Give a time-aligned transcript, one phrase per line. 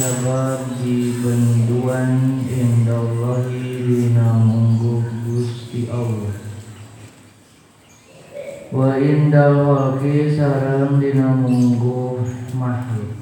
[0.00, 6.40] sabab di benduan indallahi dina mungguh Gusti Allah.
[8.72, 12.16] Wa indal khalqi sareng dina mungguh
[12.56, 13.12] makhluk.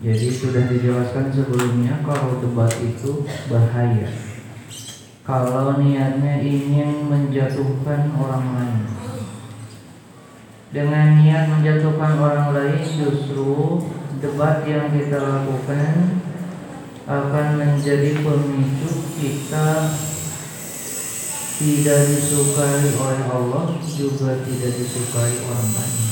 [0.00, 4.08] Jadi sudah dijelaskan sebelumnya kalau debat itu bahaya.
[5.20, 8.84] Kalau niatnya ingin menjatuhkan orang lain.
[10.72, 13.84] Dengan niat menjatuhkan orang lain justru
[14.24, 16.24] debat yang kita lakukan
[17.04, 19.92] akan menjadi pemicu kita
[21.60, 26.04] tidak disukai oleh Allah juga tidak disukai orang lain.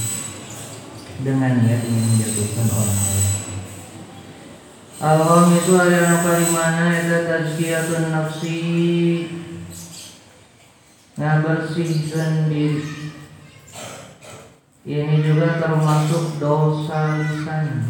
[1.22, 3.28] Dengan niat ingin menjatuhkan orang lain.
[5.02, 8.60] Al-Khamisu adalah kalimana itu tazkiyatun nafsi.
[11.16, 13.01] Ngabersihkan diri
[14.82, 17.86] ini juga termasuk dosa lisan.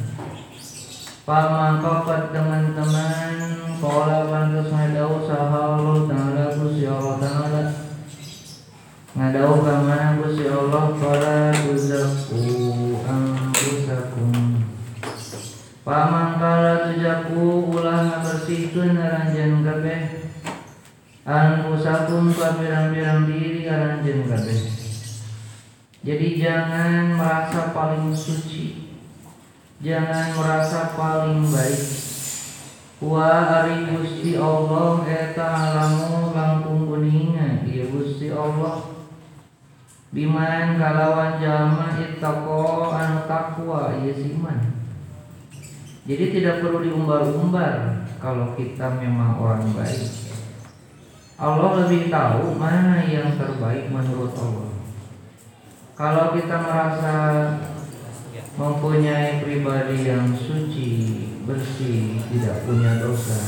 [1.22, 3.32] Pamangkapat teman-teman
[3.78, 7.64] Kola pantas ngadau sahalu ta'ala Gusti Allah ta'ala.
[9.16, 10.84] Ngadau kamana Gusti Allah?
[10.92, 12.44] Kola tuzaku
[13.08, 14.34] Angkusakum
[15.82, 20.02] Pamangkala tujaku Ulah ngabersihkan aranjan kabeh.
[21.24, 24.81] Angkusakum Kabirang-birang diri aranjan kabeh
[26.02, 28.90] Jadi jangan merasa paling suci.
[29.78, 31.86] Jangan merasa paling baik.
[33.02, 37.66] Wa ari Gusti Allah eta alamu langkung kuningan.
[37.66, 38.92] Ieu Gusti Allah.
[40.12, 44.82] Biman kalawan jalma ittaqo anu takwa ieu siman
[46.02, 50.10] jadi tidak perlu diumbar-umbar kalau kita memang orang baik.
[51.38, 54.71] Allah lebih tahu mana yang terbaik menurut Allah
[56.02, 57.14] kalau kita merasa
[58.58, 60.90] mempunyai pribadi yang suci,
[61.46, 63.38] bersih, tidak punya dosa.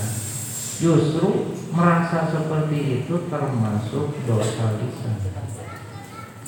[0.78, 5.18] Justru merasa seperti itu termasuk dosa lisan.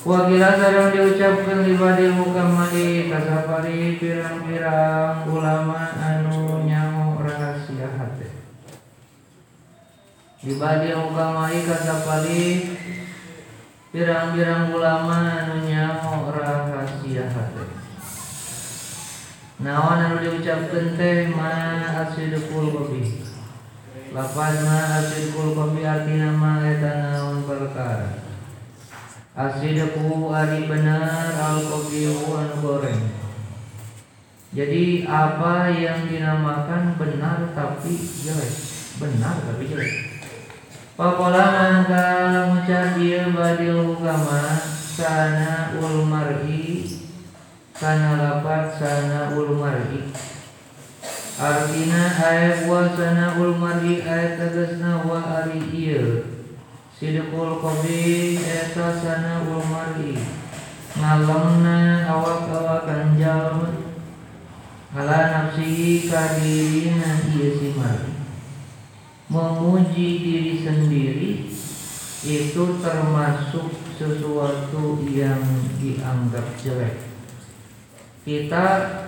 [0.07, 8.31] Wakila sarang diucapkan di badil mukamali kasapari pirang-pirang ulama anu nyamu rahasia hati.
[10.39, 12.43] Di badil mukamali kasapari
[13.97, 17.65] pirang-pirang ulama anu nyamu rahasia hati.
[19.57, 23.25] Nawan anu diucapkeun teh ma asidqul qabi.
[24.13, 28.21] Lapan ma asidqul qabi artina ma eta naon perkara.
[29.33, 33.01] Asidqu ari benar al qabi anu goreng.
[34.53, 38.53] Jadi apa yang dinamakan benar tapi jelek,
[39.01, 40.06] benar tapi jelek.
[40.97, 46.89] Pakola mangka ngucap ieu badil hukama sana ul mar'i
[47.77, 50.09] kana lapat sana ul mar'i.
[51.37, 56.33] Artina ayat wa sana ul mar'i ayat tegasna wa ari ieu
[56.97, 60.17] sidqul qabi eta sana ul mar'i.
[60.97, 63.69] Ngalemna awak-awakan jalma
[64.97, 68.16] ala nafsihi kadirina ieu si mar'i
[69.27, 71.31] memuji diri sendiri
[72.27, 75.43] itu termasuk sesuatu yang
[75.79, 77.07] dianggap jelek
[78.27, 78.65] kita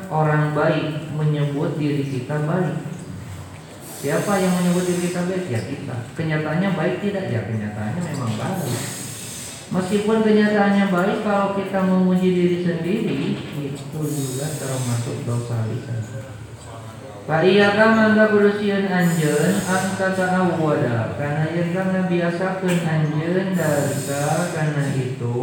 [0.07, 2.87] orang baik menyebut diri kita baik.
[3.99, 5.43] Siapa yang menyebut diri kita baik?
[5.51, 5.95] Ya kita.
[6.15, 7.27] Kenyataannya baik tidak?
[7.27, 8.79] Ya kenyataannya memang baik.
[9.75, 15.99] Meskipun kenyataannya baik, kalau kita memuji diri sendiri, itu juga termasuk dosa lisan.
[17.29, 25.37] Pak iya mangga kudusian anjeun angka ta'awwada karena yang kang biasakeun anjeun dalika karena itu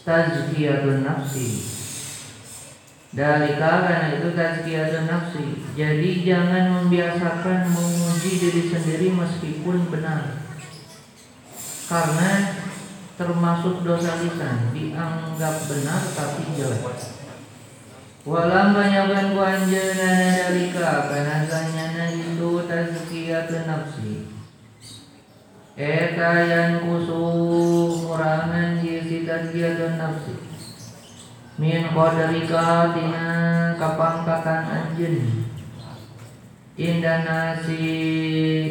[0.00, 1.48] tazkiyatun nafsi.
[3.12, 5.60] Dalika karena itu tazkiyatun nafsi.
[5.76, 10.40] Jadi jangan membiasakan memuji diri sendiri meskipun benar.
[11.92, 12.64] Karena
[13.20, 17.11] termasuk dosa lisan Dianggap benar tapi jelek
[18.22, 24.30] Walam banyakkan ku anjeunana dalika Karena sanyana itu tazkiyatun nafsi.
[25.74, 27.22] Eta yang kusu
[28.06, 30.34] murangan yisi tazkiyatun nafsi.
[31.58, 33.26] Min qadarika tina
[33.74, 35.42] kapangkatan anjeun.
[36.72, 37.84] Indah nasi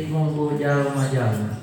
[0.09, 1.61] munggu jalma-jalma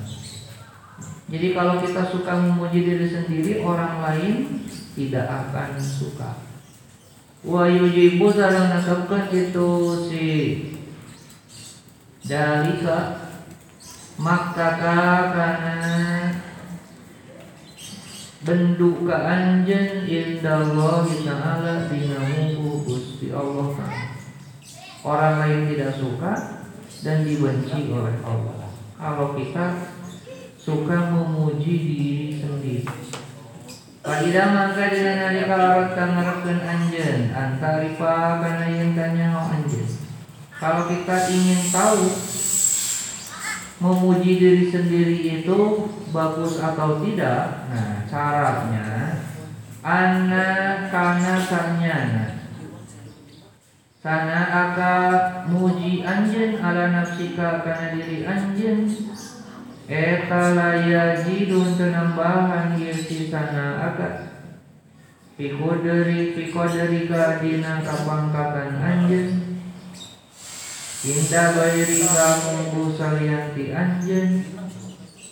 [1.28, 4.34] jadi kalau kita suka memuji diri sendiri orang lain
[4.96, 6.47] tidak akan suka
[7.48, 9.70] wa yujibu sareng nasabkeun itu
[10.04, 10.26] si
[12.20, 13.24] dalika
[14.20, 15.76] maktaka kana
[18.44, 23.72] bendu ka anjeun indallah ta'ala dina muku Gusti Allah.
[25.00, 26.32] Orang lain tidak suka
[27.00, 28.68] dan dibenci oleh Allah.
[29.00, 29.88] Kalau kita
[30.60, 33.07] suka memuji diri sendiri
[33.98, 39.90] Padida mangka dina nalika larat kangarepkeun anjeun antarifa kana tanya anjeun
[40.58, 42.02] kalau kita ingin tahu
[43.78, 49.22] memuji diri sendiri itu bagus atau tidak, nah caranya
[49.86, 52.26] anak kana sanyana.
[54.02, 54.94] Sana aka
[55.46, 58.82] muji anjen ala nafsika kana diri anjen
[59.88, 64.28] eta layajidun tenambahan yesi sana aka
[65.40, 67.08] pikoderi pikoderi
[67.40, 69.28] dina kapangkatan anjen.
[71.08, 74.44] Indah bairi kamu salianti anjen.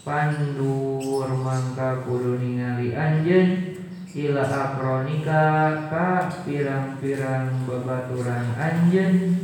[0.01, 3.77] Pandur mangka kudu ningali anjen.
[4.17, 5.45] Ila akronika
[5.93, 9.37] ka pirang-pirang babaturan anjen.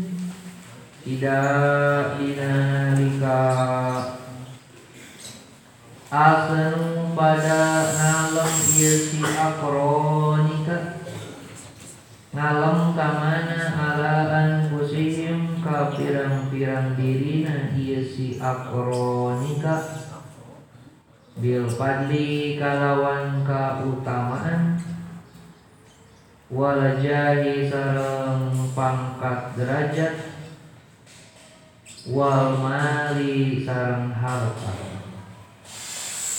[1.05, 3.43] Tidak dinalika
[6.13, 11.01] Asenu pada ngalem ieu si akronika.
[12.37, 20.05] Ngalem kamana alaan kusihim ka pirang-pirang dirina ieu si akronika.
[21.41, 24.77] Bil fadli kalawan kautamaan
[26.53, 30.15] wal jahi sareng pangkat derajat.
[32.13, 34.92] Wal mali sareng harta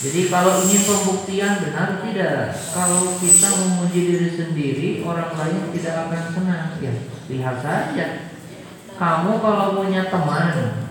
[0.04, 2.52] jadi kalau ingin pembuktian benar tidak?
[2.76, 6.76] Kalau kita memuji diri sendiri Orang lain tidak akan senang.
[6.84, 6.92] Ya
[7.32, 8.36] lihat saja.
[9.00, 10.84] Kamu kalau punya teman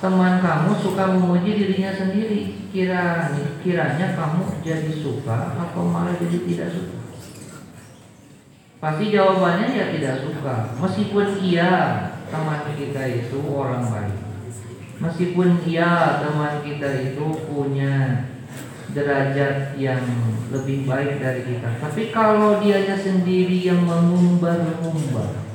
[0.00, 2.58] teman kamu suka memuji dirinya sendiri.
[2.74, 3.30] Kira
[3.62, 6.98] kiranya kamu jadi suka atau malah jadi tidak suka?
[8.82, 10.74] Pasti jawabannya ya tidak suka.
[10.82, 11.70] Meskipun iya
[12.26, 14.18] teman kita itu orang baik.
[14.98, 18.26] Meskipun iya teman kita itu punya
[18.90, 20.02] derajat yang
[20.50, 25.50] lebih baik dari kita tapi kalau dianya sendiri yang mengumbar-ngumbar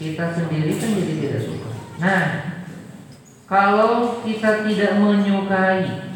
[0.00, 1.70] kita sendiri kan jadi tidak suka.
[2.00, 2.24] Nah,
[3.44, 6.08] kalau kita tidak menyukai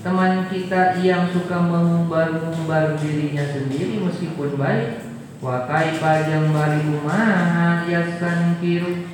[0.00, 5.04] teman kita yang suka mengumbar-umbar dirinya sendiri meskipun baik,
[5.44, 9.04] wakai pajang bari rumah yasan kiru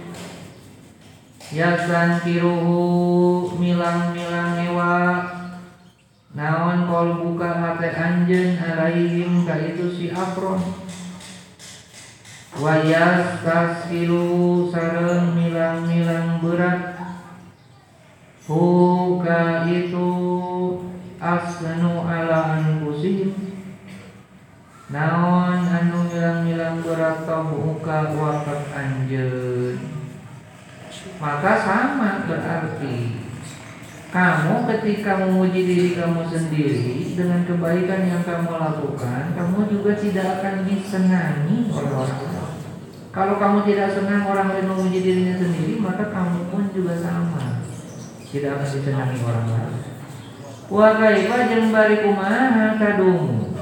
[1.51, 4.95] yasan kiruhu milang-milang ewa
[6.31, 10.63] naon kol buka hati anjen alaihim ka itu si apron
[12.59, 16.99] wayas kasilu sareng milang-milang berat.
[18.51, 20.11] Huka itu
[21.23, 23.31] asnu ala anfusihim.
[24.91, 29.79] Naon anu milang-milang berat Huka wakat anjen
[31.23, 33.30] Maka sama berarti
[34.11, 40.67] kamu ketika memuji diri kamu sendiri dengan kebaikan yang kamu lakukan, kamu juga tidak akan
[40.67, 42.51] disenangi oleh orang lain.
[43.15, 47.63] Kalau kamu tidak senang orang lain memuji dirinya sendiri, maka kamu pun juga sama.
[48.27, 49.79] Tidak akan disenangi orang lain.
[50.67, 53.55] Wa kaifa jeung bari kumaha kadung.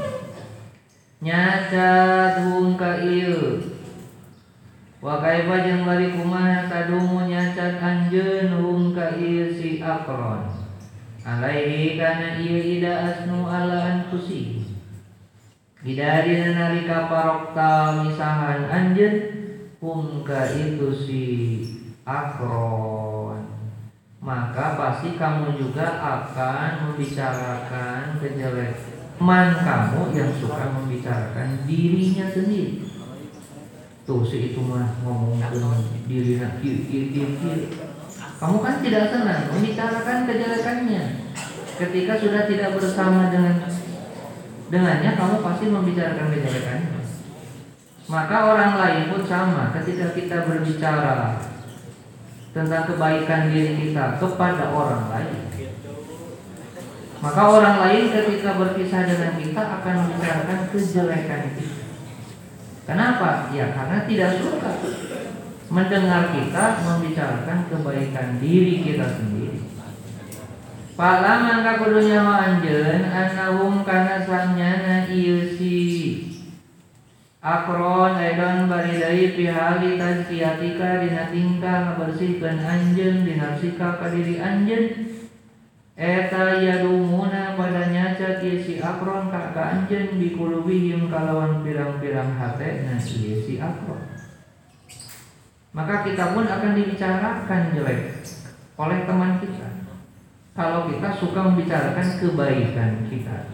[1.21, 3.77] Nyacat hung ka ieu.
[4.99, 10.51] Wa kaifa jeung bari kumaha kadung nyacat anjeun hung ka ieu si akron.
[11.23, 14.67] Alaihi kana ieu ida asnu ala anfusi.
[15.79, 19.39] Bidari nalika parokta misahan anjeun
[19.79, 21.23] Pungka itu si
[22.03, 23.47] akron
[24.19, 32.98] Maka pasti kamu juga akan membicarakan kejelekan kamu yang suka membicarakan dirinya sendiri
[34.09, 35.37] Tuh si itu mah ngomong
[36.09, 37.69] kiri kiri kiri
[38.41, 41.03] Kamu kan tidak senang membicarakan kejelekannya
[41.77, 43.69] Ketika sudah tidak bersama dengan
[44.73, 46.99] dengannya kamu pasti membicarakan kejelekannya
[48.09, 51.37] maka orang lain pun sama ketika kita berbicara
[52.57, 55.45] tentang kebaikan diri kita kepada orang lain.
[57.21, 61.78] Maka orang lain ketika berpisah dengan kita akan membicarakan kejelekan kita.
[62.89, 63.53] Kenapa?
[63.53, 64.73] Ya karena tidak suka
[65.69, 69.61] mendengar kita membicarakan kebaikan diri kita sendiri.
[70.97, 75.77] Pala mangka kudunya wa anjeun annahum kana sanyana ieu si
[77.39, 84.85] Akron edon bari deui pihali tazkiyatika dina tingkah ngabersihkeun anjeun dina sika ka diri anjeun
[85.99, 93.59] Eta yadumuna pada nyaca si akron ka ka anjeun bikulubihim kalawan pirang-pirang hatena ieu si
[93.59, 94.07] akron
[95.75, 98.23] Maka kita pun akan dibicarakan jelek
[98.79, 99.69] oleh teman kita
[100.55, 103.51] kalau kita suka membicarakan kebaikan kita.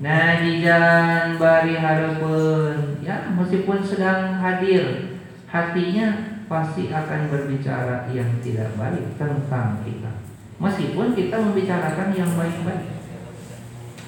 [0.00, 5.20] Nah, jijan bari harapan ya meskipun sedang hadir
[5.52, 10.17] hatinya pasti akan berbicara yang tidak baik tentang kita.
[10.58, 12.98] Meskipun kita membicarakan yang baik-baik.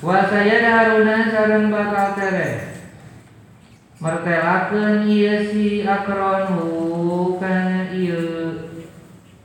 [0.03, 2.51] Wa saya haruna sareng bakal tere.
[4.01, 6.57] Mertelakeun ieu si akron
[7.37, 8.71] kana ieu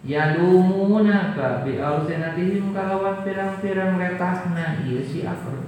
[0.05, 5.65] Yadumuna ka bi alsinatihim kalawan pirang-pirang retahna iya si akron.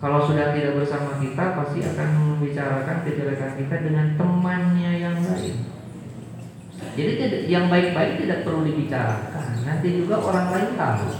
[0.00, 5.77] Kalau sudah tidak bersama kita pasti akan membicarakan kejelekan kita dengan temannya yang lain.
[6.98, 9.62] Jadi yang baik-baik tidak perlu dibicarakan.
[9.62, 11.14] Nanti juga orang lain tahu.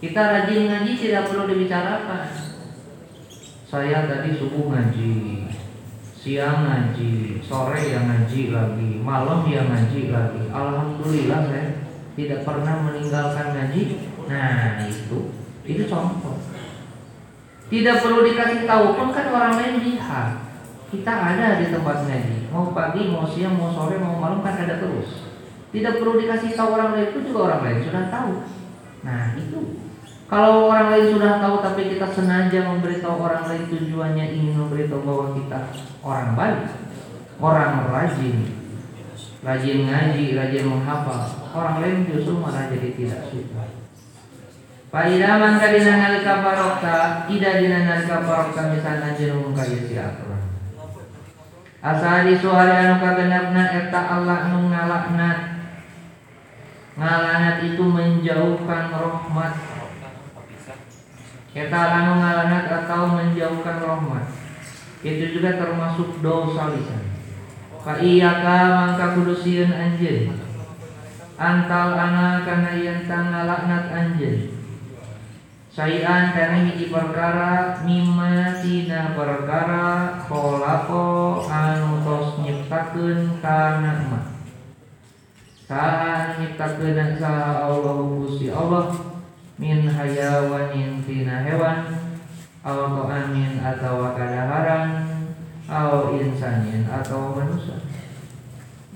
[0.00, 2.32] Kita rajin ngaji tidak perlu dibicarakan.
[3.68, 5.44] Saya tadi subuh ngaji,
[6.16, 10.48] siang ngaji, sore yang ngaji lagi, malam yang ngaji lagi.
[10.48, 11.84] Alhamdulillah saya
[12.16, 13.82] tidak pernah meninggalkan ngaji.
[14.24, 15.36] Nah itu,
[15.68, 16.40] itu contoh.
[17.68, 20.46] Tidak perlu dikasih tahu pun kan orang lain lihat.
[20.86, 22.46] Kita ada di tempat ngaji.
[22.54, 25.26] Mau pagi, mau siang, mau sore, mau malam kan ada terus.
[25.74, 28.32] Tidak perlu dikasih tahu orang lain itu juga orang lain sudah tahu.
[29.02, 29.60] Nah itu
[30.26, 35.26] kalau orang lain sudah tahu tapi kita sengaja memberitahu orang lain tujuannya ingin memberitahu bahwa
[35.38, 35.70] kita
[36.02, 36.62] orang baik,
[37.38, 38.36] orang rajin,
[39.46, 43.70] rajin ngaji, rajin menghafal, orang lain justru malah jadi tidak suka.
[44.90, 49.94] Pada mangka dina nalika barokta, tidak dina nalika barokta misalnya jenung kaya si
[51.82, 51.96] akron.
[51.96, 55.38] Asa di suhari anu kagenapna eta Allah nu ngalaknat.
[56.96, 59.52] Ngalanat itu menjauhkan rahmat
[61.56, 64.28] kita anu ngalanat atau menjauhkan rahmat
[65.00, 67.04] itu juga termasuk dosa lisan
[67.80, 70.36] fa iyyaka mangka kudu sieun anjeun
[71.40, 74.55] antal ana kana yen ngalaknat anjeun
[75.76, 84.20] sayan kana hiji perkara mimma tina perkara kholaqo anu tos nyiptakeun kana ma
[85.68, 88.88] Saha nyiptakeun saha Allah Gusti Allah
[89.60, 91.92] min hayawanin tina hewan
[92.64, 95.04] atau amin atau kadaharan
[95.68, 97.76] atau insanin atau manusia.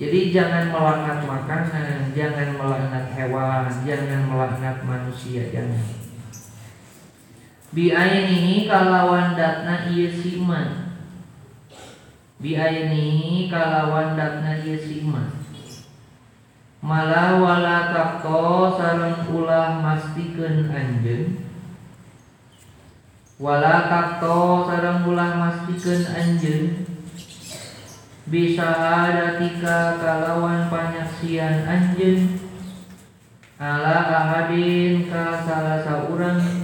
[0.01, 6.00] Jadi jangan melaknat makanan jangan melaknat hewan jangan melaknat manusia jangan
[7.71, 10.99] biaini kalawan datna iya siman
[12.39, 15.41] biaini kalawan datna iya siman
[16.81, 21.45] mala wala takto sareng ulah mastikeun anjeun.
[23.37, 26.89] Wala takto sareng ulah mastikeun anjeun.
[28.25, 28.65] Bisa
[29.05, 32.41] adatika kalawan panyaksian anjeun.
[33.61, 36.60] Ala ahadin ka salah saurang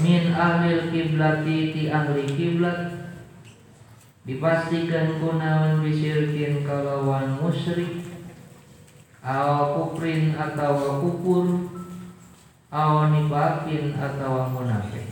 [0.00, 3.02] min ahli kiblati ti ahli kiblat
[4.24, 8.08] dipastikan kunaon bisirkin kalawan musyrik.
[9.22, 11.70] Aw kufrin atau kufur.
[12.72, 15.06] Aw nifakin atau munafik.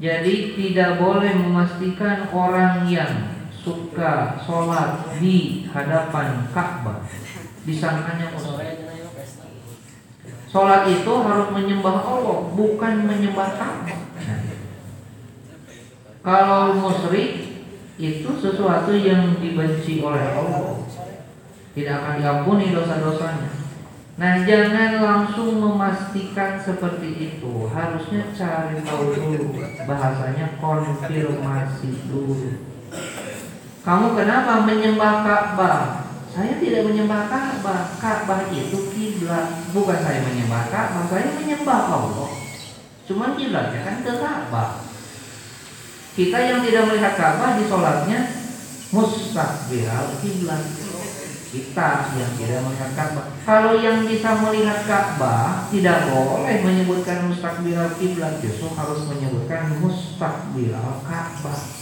[0.00, 7.04] Jadi tidak boleh memastikan orang yang suka sholat di hadapan Ka'bah.
[7.66, 8.89] Disangkanya musyrik.
[10.50, 13.98] Sholat itu harus menyembah Allah, bukan menyembah Ka'bah.
[16.20, 17.62] kalau musyrik
[17.96, 20.84] itu sesuatu yang dibenci oleh Allah
[21.70, 23.50] tidak akan diampuni dosa-dosanya.
[24.20, 27.70] Nah, jangan langsung memastikan seperti itu.
[27.72, 29.48] Harusnya cari tahu dulu.
[29.88, 32.58] Bahasanya konfirmasi dulu.
[33.80, 36.09] Kamu kenapa menyembah Ka'bah?
[36.30, 37.98] Saya tidak menyembah Ka'bah.
[37.98, 39.66] Ka'bah itu kiblat.
[39.74, 42.30] Bukan saya menyembah Ka'bah, saya menyembah Allah.
[43.06, 44.86] Cuman kiblatnya kan ke Ka'bah.
[46.14, 48.20] Kita yang tidak melihat Ka'bah di sholatnya
[48.90, 49.90] mustaqbil
[50.22, 50.62] kiblat
[51.50, 53.26] kita yang tidak melihat Ka'bah.
[53.42, 61.02] Kalau yang bisa melihat Ka'bah tidak boleh menyebutkan mustaqbil kiblat, justru harus menyebutkan mus mustaqbilal
[61.02, 61.79] Ka'bah.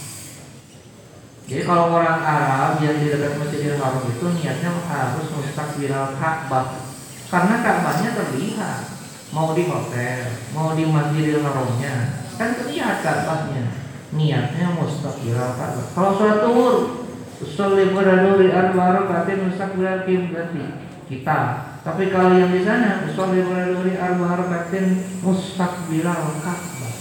[1.49, 6.77] Jadi kalau orang Arab yang di dekat Masjidil Haram itu niatnya harus mustaqbilal Ka'bah.
[7.25, 8.81] Karena Ka'bahnya terlihat.
[9.29, 10.25] Mau di hotel,
[10.57, 13.65] mau di Masjidil Haramnya, kan terlihat Ka'bahnya.
[14.13, 15.85] Niatnya mustaqbilal Ka'bah.
[15.97, 16.75] Kalau sholat zuhur,
[17.39, 20.75] Usolli beraduri arba rakaatin mustaqbilal kiblati
[21.07, 21.39] kita.
[21.87, 26.93] Tapi kalau yang di sana usolli beraduri arba rakaatin mustaqbilal Ka'bah.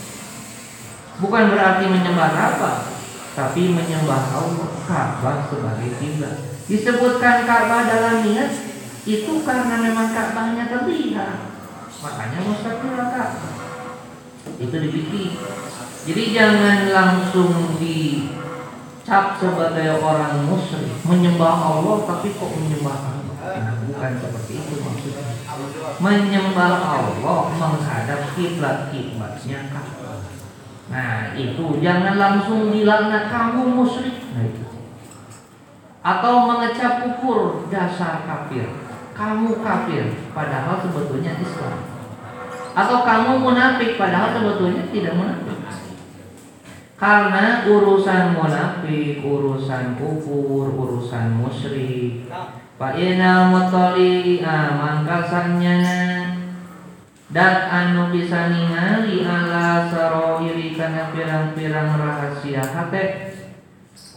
[1.19, 2.71] Bukan berarti menyembah apa,
[3.39, 6.59] tapi menyembah Allah Ka'bah sebagai kiblat.
[6.67, 8.51] Disebutkan Ka'bah dalam niat
[9.07, 11.55] itu karena memang Ka'bahnya terlihat.
[12.03, 13.55] Makanya mustaqbilal Ka'bah.
[14.59, 15.39] Itu dipikir.
[16.03, 18.27] Jadi jangan langsung di
[19.07, 25.33] cap sebagai orang musyrik menyembah Allah tapi kok menyembah Allah nah, bukan seperti itu maksudnya
[25.97, 29.98] menyembah Allah menghadap kiblat kiblatnya Ka'bah
[30.89, 34.25] nah itu jangan langsung bilang nah, kamu musyrik.
[34.33, 34.65] Nah itu.
[36.01, 38.67] Atau mengecap kufur dasar kafir.
[39.13, 41.79] Kamu kafir padahal sebetulnya Islam.
[42.73, 45.59] Atau kamu munafik padahal sebetulnya tidak munafik.
[46.99, 52.27] Karena urusan munafik, urusan kufur, urusan musyrik.
[52.79, 55.79] Pak ina mutoli mangkasannya
[57.29, 63.37] dan anu bisa ningali ala sarohiri kana pirang-pirang rahasia hate?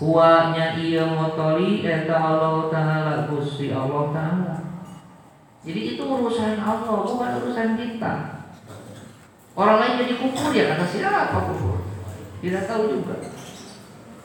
[0.02, 4.56] Kuanya iya mutoli eta Allah Ta'ala Gusti Allah Ta'ala.
[5.62, 8.14] Jadi itu urusan Allah bukan urusan kita.
[9.54, 11.86] Orang lain jadi kufur ya kata siapa kufur?
[12.42, 13.14] Tidak tahu juga.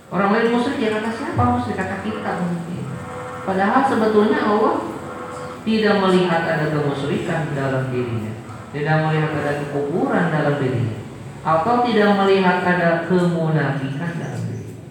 [0.08, 1.76] Orang lain musyrik ya kata siapa musyrik?
[1.76, 2.84] Kata kita mungkin.
[3.44, 4.74] Padahal sebetulnya Allah
[5.66, 8.35] tidak melihat ada kemusyrikan dalam dirinya,
[8.76, 11.00] tidak melihat ada kekuburan dalam dirinya,
[11.40, 14.84] atau tidak melihat ada kemunafikan dalam dirinya.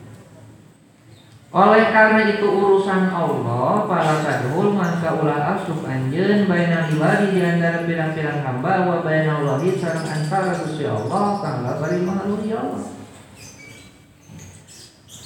[1.53, 7.85] Oleh karena itu urusan Allah, para tadhul maka ulah asuk anjen baina ibadi di antara
[7.85, 12.89] pirang-pirang hamba wa baina Allah sareng antara Gusti Allah tangga bari makhluk ya Allah.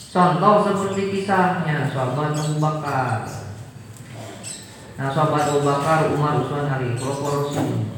[0.10, 3.30] Contoh seperti kisahnya sahabat Abu Bakar.
[5.00, 7.98] Nah, sahabat Abu Bakar, Umar, Utsman, Ali, proporsi.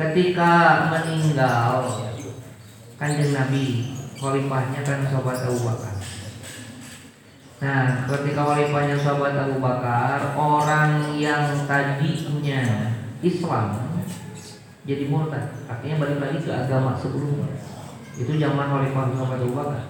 [0.00, 1.84] Ketika meninggal
[2.96, 5.92] kanjeng Nabi, khalifahnya kan sahabat Abu Bakar.
[7.60, 13.76] Nah, ketika khalifahnya sahabat Abu Bakar, orang yang tadinya Islam
[14.88, 17.60] jadi murtad, artinya balik lagi ke agama sebelumnya.
[18.16, 19.84] Itu zaman khalifah sahabat Abu Bakar.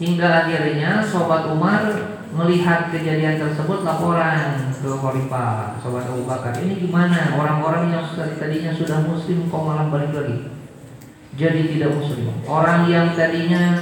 [0.00, 1.92] Hingga akhirnya Sobat Umar
[2.32, 6.52] melihat kejadian tersebut laporan ke Khalifah Sobat Abu Bakar.
[6.60, 7.32] Ini gimana?
[7.36, 8.04] Orang-orang yang
[8.36, 10.52] tadinya sudah muslim kok malah balik lagi?
[11.38, 12.34] Jadi tidak muslim.
[12.44, 13.78] Orang yang tadinya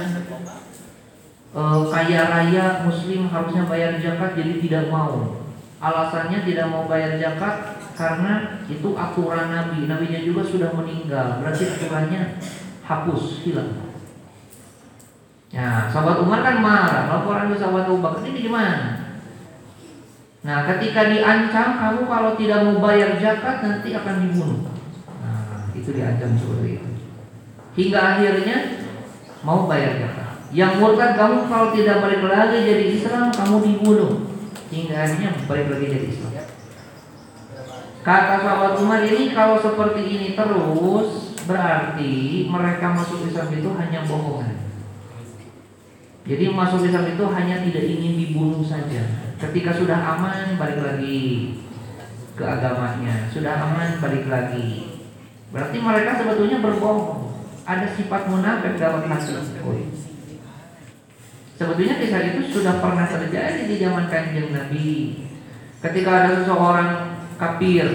[1.51, 5.43] e, kaya raya muslim harusnya bayar zakat jadi tidak mau.
[5.77, 9.89] Alasannya tidak mau bayar zakat karena itu aturan nabi.
[9.89, 11.41] Nabinya juga sudah meninggal.
[11.41, 12.39] Berarti aturannya
[12.85, 13.86] hapus hilang
[15.57, 17.09] Ya, sahabat Umar kan marah.
[17.09, 19.09] Laporan ke sahabat Abu Bakar ini gimana?
[20.45, 24.69] Nah, ketika diancam kamu kalau tidak mau bayar zakat nanti akan dibunuh.
[25.17, 26.89] Nah, itu diancam seperti itu.
[27.73, 28.57] Hingga akhirnya
[29.41, 30.29] mau bayar zakat.
[30.53, 34.13] Yang murtad kamu kalau tidak balik lagi jadi Islam kamu dibunuh.
[34.69, 36.33] Hingga akhirnya balik lagi jadi Islam.
[38.05, 44.66] Kata sahabat Umar ini kalau seperti ini terus berarti mereka masuk Islam itu hanya bohongan.
[46.27, 49.31] Jadi masuk Islam itu hanya tidak ingin dibunuh saja.
[49.39, 51.55] Ketika sudah aman balik lagi
[52.35, 54.91] ke agamanya, sudah aman balik lagi.
[55.55, 57.31] Berarti mereka sebetulnya berbohong.
[57.67, 59.35] Ada sifat munafik dalam hati.
[61.57, 65.23] Sebetulnya kisah itu sudah pernah terjadi di zaman kanjeng Nabi.
[65.79, 66.91] Ketika ada seseorang
[67.39, 67.87] kafir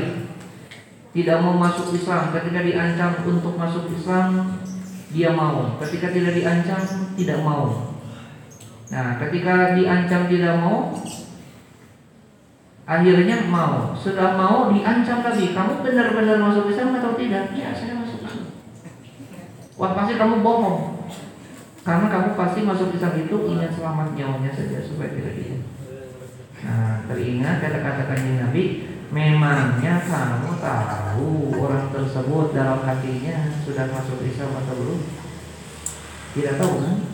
[1.13, 4.57] tidak mau masuk Islam, ketika diancam untuk masuk Islam,
[5.13, 5.77] dia mau.
[5.85, 6.81] Ketika tidak diancam,
[7.17, 7.92] tidak mau.
[8.93, 10.93] Nah, ketika diancam tidak mau,
[12.85, 13.97] akhirnya mau.
[13.97, 15.57] Sudah mau diancam lagi.
[15.57, 17.57] Kamu benar-benar masuk Islam atau tidak?
[17.57, 18.53] Ya, saya masuk Islam.
[19.81, 21.09] Wah, pasti kamu bohong.
[21.83, 25.57] Karena kamu pasti masuk Islam itu ingin selamat nyawanya saja supaya tidak dia.
[26.63, 31.29] Nah, teringat kata-kata kanjeng Nabi, memangnya kamu tahu
[31.59, 35.01] orang tersebut dalam hatinya sudah masuk Islam atau belum?
[36.37, 37.12] Tidak tahu kan?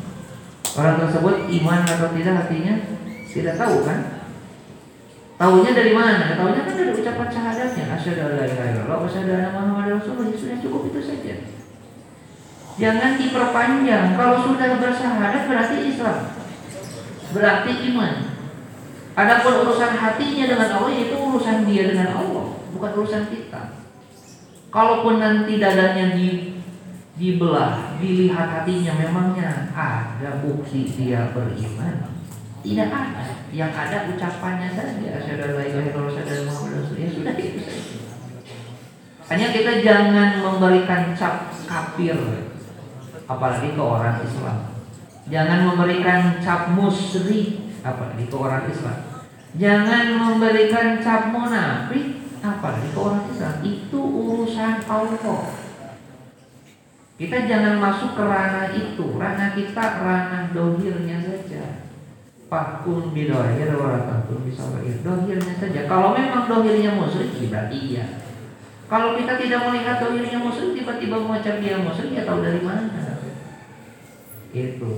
[0.76, 2.74] Orang tersebut iman atau tidak hatinya
[3.32, 3.98] tidak tahu kan?
[5.38, 6.34] Tahunya dari mana?
[6.34, 7.84] Tahunya kan dari ucapan syahadatnya.
[7.94, 10.34] Asyhadu an la ilaha illallah wa asyhadu anna Muhammadar Rasulullah.
[10.34, 11.34] Sudah cukup itu saja.
[12.78, 14.06] Jangan diperpanjang.
[14.18, 16.18] Kalau sudah bersyahadat berarti Islam.
[17.30, 18.14] Berarti iman.
[19.18, 23.82] Adapun urusan hatinya dengan Allah itu urusan dia dengan Allah, bukan urusan kita.
[24.70, 26.57] Kalaupun nanti dadanya di
[27.18, 32.14] dibelah, dilihat hatinya memangnya ada bukti dia beriman.
[32.62, 33.26] Tidak ada.
[33.50, 35.18] Yang ada ucapannya saja.
[36.46, 37.82] Muhammad Ya sudah itu saja.
[39.28, 42.16] Hanya kita jangan memberikan cap kafir
[43.28, 44.58] apalagi ke orang Islam.
[45.28, 48.98] Jangan memberikan cap musyrik apalagi ke orang Islam.
[49.58, 53.54] Jangan memberikan cap munafik apalagi ke orang Islam.
[53.60, 55.67] Itu urusan Allah.
[57.18, 59.18] Kita jangan masuk ke ranah itu.
[59.18, 61.82] Ranah kita ranah dohirnya saja.
[62.46, 64.70] Fakun bidohir waratun bisa
[65.02, 65.80] Dohirnya saja.
[65.90, 68.06] Kalau memang dohirnya musyrik berarti iya.
[68.86, 73.18] Kalau kita tidak melihat dohirnya muslim tiba-tiba mengucap dia muslim ya tahu dari mana?
[74.54, 74.92] Itu.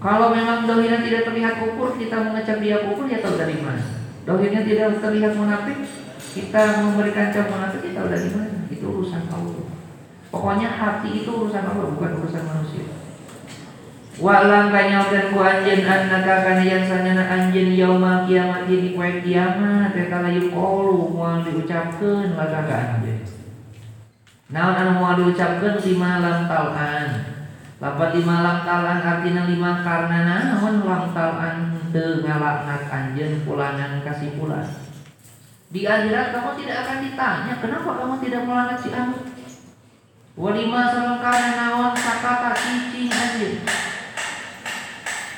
[0.00, 3.84] Kalau memang dohirnya tidak terlihat kufur kita mengecap dia kufur ya tahu dari mana?
[4.24, 5.76] Dohirnya tidak terlihat munafik
[6.34, 8.56] kita memberikan cap munafik kita tahu dari mana?
[8.72, 9.73] Itu urusan Allah.
[10.34, 12.90] Pokoknya hati itu urusan Allah bukan urusan manusia.
[14.18, 20.26] Walang kanyakan ku anjen annaka kana yang sanyana anjen yauma kiamat di poe kiamat eta
[20.26, 23.22] layu qaulu moal diucapkeun laga ka anjeun.
[24.50, 27.08] Anu moal diucapkeun lima lam talan.
[27.78, 30.18] Lapat lima lam talan artina lima karena
[30.58, 34.66] naon lam talan teu ngalaknat anjeun pulanan kasih pulan.
[35.70, 39.33] Di akhirat kamu tidak akan ditanya kenapa kamu tidak melaknat si anu.
[40.34, 41.22] Walima sareng
[41.54, 43.62] naon sakata cicing anjeun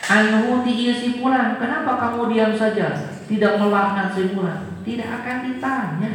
[0.06, 2.94] Anhu si pulang, kenapa kamu diam saja?
[3.26, 4.80] Tidak melaknat si pulang?
[4.86, 6.12] Tidak akan ditanya.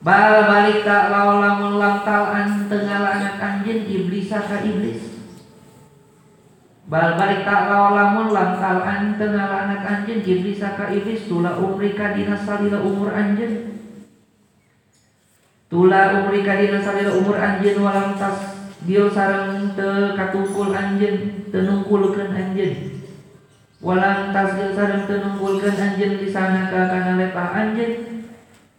[0.00, 5.04] Bal balik tak lawan lam talan tengah anak anjing iblis ka iblis.
[6.88, 12.40] Bal balik tak lawan lam talan tengah anak anjing iblis ka iblis tula umrika dina
[12.40, 13.83] salila umur anjing.
[15.74, 23.02] Tula umrika dina salila umur anjing walam tas dia sarang te katungkul anjen tenungkulkan anjen
[23.82, 28.22] walang tas dia sarang tenungkulkan anjen di sana ka kana lepa anjen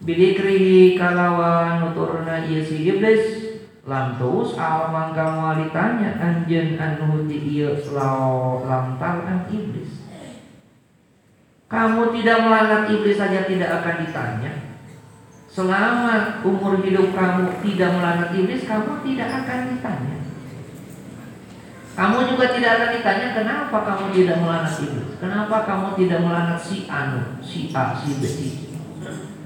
[0.07, 8.63] bidikri kalawan nuturna ieu si iblis lantus al mangga ditanya anjen anu di ieu lao
[8.63, 9.99] lantal an iblis.
[11.67, 14.64] Kamu tidak melanggar iblis saja tidak akan ditanya
[15.55, 20.17] Selama umur hidup kamu tidak melanggar iblis, kamu tidak akan ditanya.
[21.95, 25.15] Kamu juga tidak akan ditanya kenapa kamu tidak melanggar iblis.
[25.15, 28.47] Kenapa kamu tidak melanggar si anu, si A, si B, si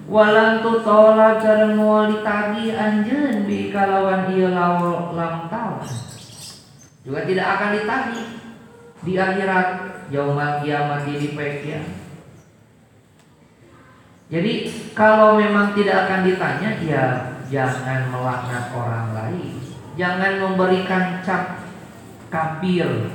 [0.10, 5.46] Walan tu tolak cara mual ditagi anjen bi kalawan ia law lam
[7.06, 8.22] Juga tidak akan ditagi
[9.06, 9.68] di akhirat
[10.10, 12.09] jauh kiamat di pekian.
[14.30, 17.06] Jadi kalau memang tidak akan ditanya ya
[17.50, 19.58] jangan melaknat orang lain.
[19.98, 21.66] Jangan memberikan cap
[22.30, 23.10] kafir,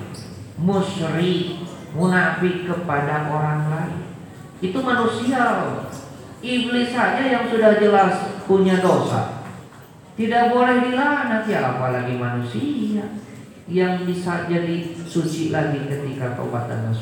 [0.59, 1.62] musyrik,
[1.94, 4.00] munafik kepada orang lain.
[4.59, 5.70] Itu manusia
[6.44, 9.48] Iblis saja yang sudah jelas punya dosa.
[10.18, 13.09] Tidak boleh dilaknat ya apalagi manusia
[13.64, 16.92] yang bisa jadi suci lagi ketika tobat dan.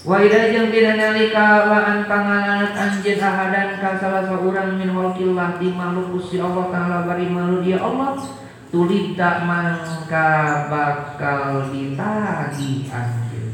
[0.00, 6.16] Wa idza dina nalika wa antangalanat anjeun ahadan ka salah seorang min walkillah di makhluk
[6.16, 8.16] Gusti Allah taala bari malu dia Allah
[8.72, 13.52] tulita mangka bakal ditagi anjeun.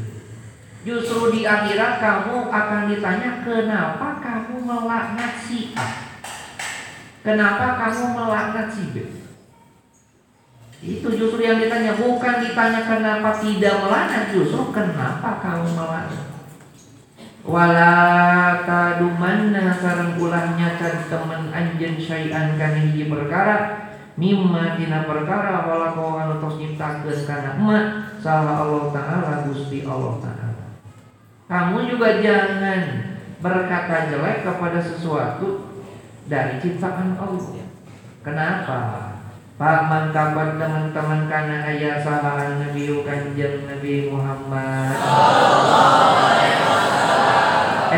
[0.87, 6.15] Justru di akhirat kamu akan ditanya kenapa kamu melaknat si A.
[7.27, 9.03] Kenapa kamu melaknat si B?
[10.79, 16.26] Itu justru yang ditanya bukan ditanya kenapa tidak melaknat justru kenapa kamu melaknat
[17.47, 17.95] wala
[18.67, 23.87] tadumanna sareng ulahnya can temen anjen syai'an kana hiji perkara
[24.19, 27.85] mimma dina perkara wala kau anu tos nyiptakeun kana emak
[28.19, 30.65] salah Allah taala Gusti Allah taala.
[31.47, 35.71] Kamu juga jangan berkata jelek kepada sesuatu
[36.27, 37.63] dari ciptaan Allah.
[38.27, 38.79] Kenapa?
[39.57, 44.93] Pak man kabar teman-teman karena ayah salah Nabi kanjeng Nabi Muhammad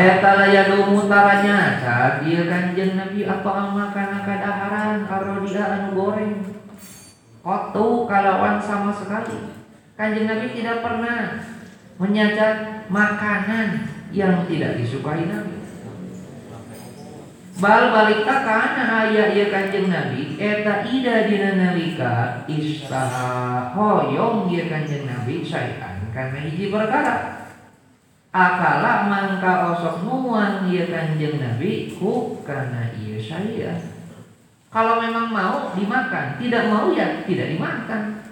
[0.00, 1.76] Eta layadu mutaranya
[2.24, 5.04] dia kanjeng Nabi apa makan kadaharan
[5.44, 6.40] dia anu goreng?
[7.44, 9.52] Kotu kalawan sama sekali.
[10.00, 11.44] Kanjeng Nabi tidak pernah
[12.00, 15.60] menyajak makanan yang tidak disukai Nabi.
[17.60, 25.04] Bal balik kana aya ieu Kanjeng Nabi eta ida dina nalika istaha hoyong ieu Kanjeng
[25.04, 27.39] Nabi sayan kana hiji perkara
[28.30, 33.74] akala mangka osok nuan ieu Kanjeng Nabi ku kana ieu saya.
[34.70, 38.22] Kalau memang mau dimakan tidak mau ya tidak dimakan.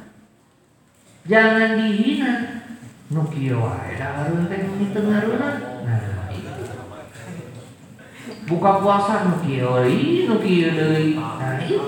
[1.26, 2.62] Jangan dihina.
[3.10, 4.62] Nu kieu wae da teh
[4.94, 5.22] tengah
[5.82, 6.30] nah
[8.46, 9.82] buka puasa nu kieu
[10.30, 10.78] nu kieu
[11.18, 11.82] nah itu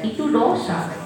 [0.00, 1.04] itu dosa.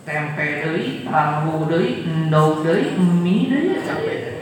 [0.00, 4.39] Tempe deui tahu deui endog deui mie deui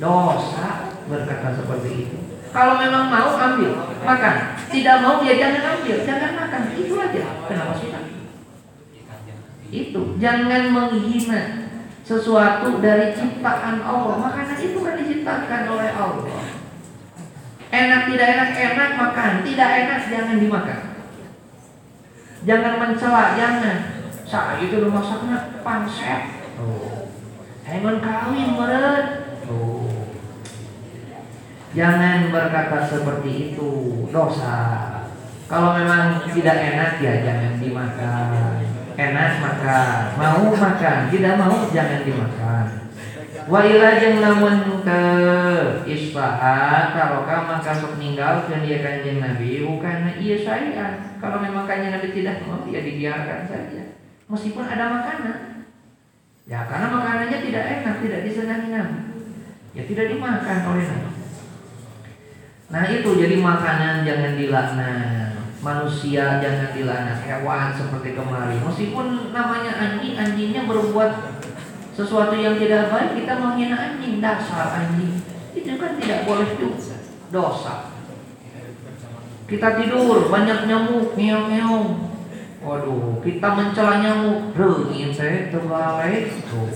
[0.00, 2.16] dosa berkata seperti itu
[2.50, 4.34] kalau memang mau ambil makan
[4.72, 8.02] tidak mau ya jangan ambil jangan makan itu aja kenapa susah
[9.70, 11.42] itu jangan menghina
[12.02, 16.50] sesuatu dari ciptaan Allah makanan itu kan diciptakan oleh Allah
[17.70, 20.80] Enak tidak enak enak makan, tidak enak jangan dimakan.
[22.42, 23.78] Jangan mencela, jangan.
[24.26, 26.50] Saya itu lu masaknya panset.
[26.58, 27.06] Oh.
[27.62, 29.06] Kawin meren.
[29.46, 29.79] Oh.
[31.70, 33.70] Jangan berkata seperti itu,
[34.10, 34.90] dosa.
[35.46, 38.58] Kalau memang tidak enak ya jangan dimakan.
[38.98, 42.90] Enak makan, mau makan, tidak mau jangan dimakan.
[43.50, 45.02] Wa ila jeung lamun ke
[45.88, 52.14] isfaha taroka maka sok ninggalkeun dia kanjeng Nabi bukan iya saya kalau memang kanjeng Nabi
[52.14, 55.38] tidak mau ya dibiarkan saja meskipun ada makanan
[56.46, 58.98] ya karena makanannya tidak enak tidak disenangi Nabi
[59.74, 61.19] ya tidak dimakan oleh Nabi
[62.70, 65.30] nah itu jadi makanan jangan dilaknat.
[65.60, 71.36] Manusia jangan dilaknat hewan seperti kemarin meskipun namanya anjing anjingnya berbuat
[71.92, 75.20] sesuatu yang tidak baik kita menghina anjing dasar anjing.
[75.52, 76.96] Itu kan tidak boleh juga.
[77.28, 77.74] Dosa.
[79.44, 82.08] Kita tidur banyak nyamuk meong
[82.64, 84.56] waduh kita mencela nyamuk.
[84.56, 86.72] Rengin saya terbalik tuh.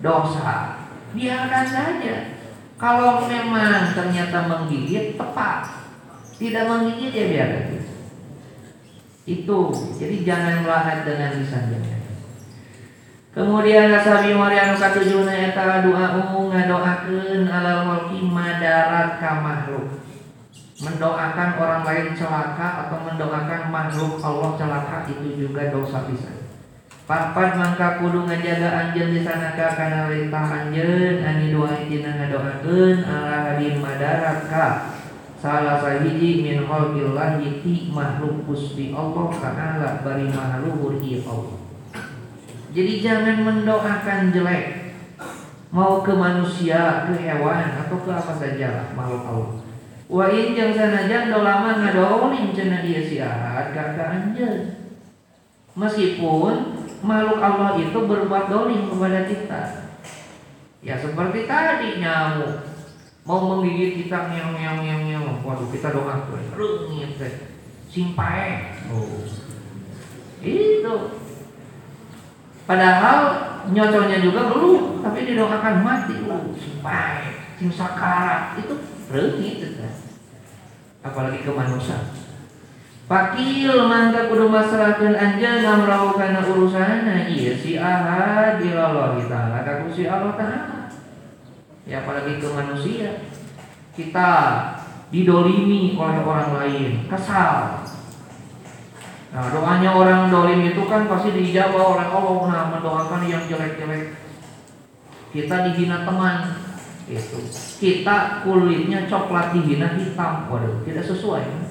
[0.00, 0.88] Dosa.
[1.12, 2.39] Biarkan saja
[2.80, 5.68] kalau memang ternyata menggigit tepat
[6.40, 7.84] tidak menggigit ya biarkan
[9.28, 9.58] itu
[10.00, 12.00] jadi jangan melahap dengan lisannya
[13.30, 16.18] Kemudian nasabi Maryam katujuna eta doa
[16.50, 19.38] ngadoakeun alal mulki madarat ka.
[20.80, 26.39] Mendoakan orang lain celaka atau mendoakan makhluk Allah celaka itu juga dosa bisa.
[27.10, 33.02] Papat mangka kudu ngajaga anjeun di sana ka kana lintah anjeun ani doa dina ngadoakeun
[33.02, 34.94] ala hadin madarat ka.
[35.34, 41.58] Salah sahiji min khalqillahi ti makhluk Gusti Allah ta'ala bari mahluhur Allah.
[42.70, 44.94] Jadi jangan mendoakan jelek.
[45.74, 49.50] Mau ke manusia, ke hewan Atau ke apa saja makhluk Allah.
[50.06, 54.78] Wa in jang sanajan dolama ngadolim cina dia si ahad kakak anjel
[55.74, 56.54] Meskipun
[57.00, 59.62] makhluk Allah itu berbuat dolim kepada kita.
[60.80, 62.68] Ya seperti tadi nyamuk.
[63.28, 66.24] Mau menggigit kita nyeong nyeong nyeong nyeong Waduh kita doakan
[66.56, 67.20] Rungit
[67.90, 68.80] Simpai.
[68.88, 69.28] Oh.
[70.40, 70.96] Itu.
[72.64, 73.18] Padahal
[73.74, 76.14] nyocolnya juga belum, tapi didoakan mati.
[76.22, 78.74] Uh, supaya sing sakarat itu
[79.10, 79.74] reungit
[81.04, 81.98] Apalagi ke manusia.
[83.10, 90.06] Pakil mangga kudu masrahkeun anjeun ngamrahu kana urusana ieu si ahad ilallah taala ka si
[90.06, 90.86] Allah taala.
[91.90, 93.26] Ya apalagi ke manusia.
[93.98, 94.30] Kita
[95.10, 97.82] didolimi oleh orang lain, kesal,
[99.30, 104.18] Nah doanya orang dolim itu kan pasti dijawab oleh Allah Nah mendoakan yang jelek-jelek
[105.30, 106.66] Kita dihina teman
[107.06, 107.38] itu
[107.78, 111.62] Kita kulitnya coklat dihina hitam Waduh tidak sesuai kan?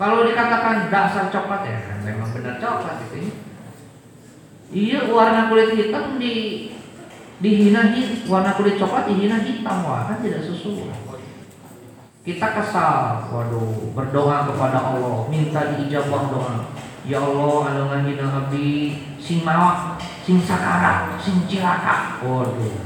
[0.00, 3.32] Kalau dikatakan dasar coklat ya kan memang benar coklat itu ya.
[4.72, 6.68] Iya warna kulit hitam di
[7.44, 7.92] dihina
[8.24, 11.12] warna kulit coklat dihina hitam wah kan tidak sesuai
[12.22, 16.70] kita kesal, waduh, berdoa kepada Allah, minta diijabah doa.
[17.02, 22.22] Ya Allah, anu ngahina abdi sing mawak, sing sakara, sing cilaka.
[22.22, 22.78] Waduh.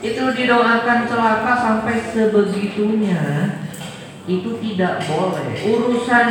[0.00, 3.20] Itu didoakan celaka sampai sebegitunya.
[4.28, 5.56] Itu tidak boleh.
[5.64, 6.28] Urusan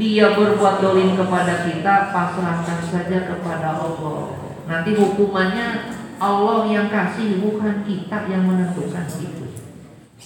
[0.00, 4.40] dia berbuat dolim kepada kita, pasrahkan saja kepada Allah.
[4.64, 5.68] Nanti hukumannya
[6.16, 9.52] Allah yang kasih, bukan kita yang menentukan itu.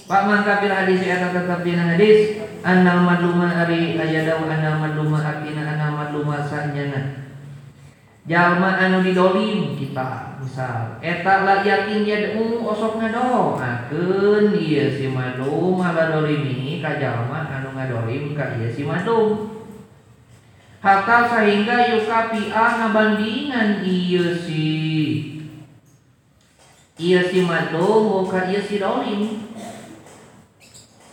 [0.04, 2.18] Pak mangka bil hadis eta tetap hadis
[2.66, 7.24] annal madluma ari ayadaw annal madluma akina annal madluma sanjana
[8.25, 10.97] jalma anu didolim kita misal.
[11.05, 18.33] Eta la yakin yad'u osok ngadoakeun ieu si madum ala dolimi ka jalma anu ngadolim
[18.33, 19.53] ka ieu si madum.
[20.81, 24.65] Hatta sehingga yukapia ngabandingan ieu si
[26.97, 29.45] ieu si madum ka ieu si dolim.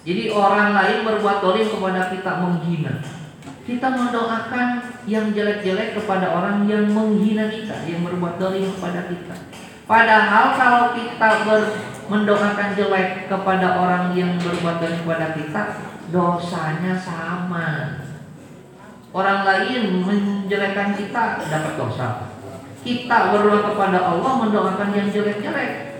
[0.01, 3.20] Jadi orang lain berbuat dolim kepada kita menghina
[3.61, 9.35] kita mendoakan yang jelek-jelek kepada orang yang menghina kita, yang berbuat dolim kepada kita.
[9.85, 11.61] Padahal kalau kita ber,
[12.09, 15.61] mendoakan jelek kepada orang yang berbuat dolim kepada kita,
[16.09, 17.67] dosanya sama.
[19.11, 22.07] Orang lain menjelekkan kita dapat dosa.
[22.81, 25.90] Kita berdoa kepada Allah mendoakan yang jelek-jelek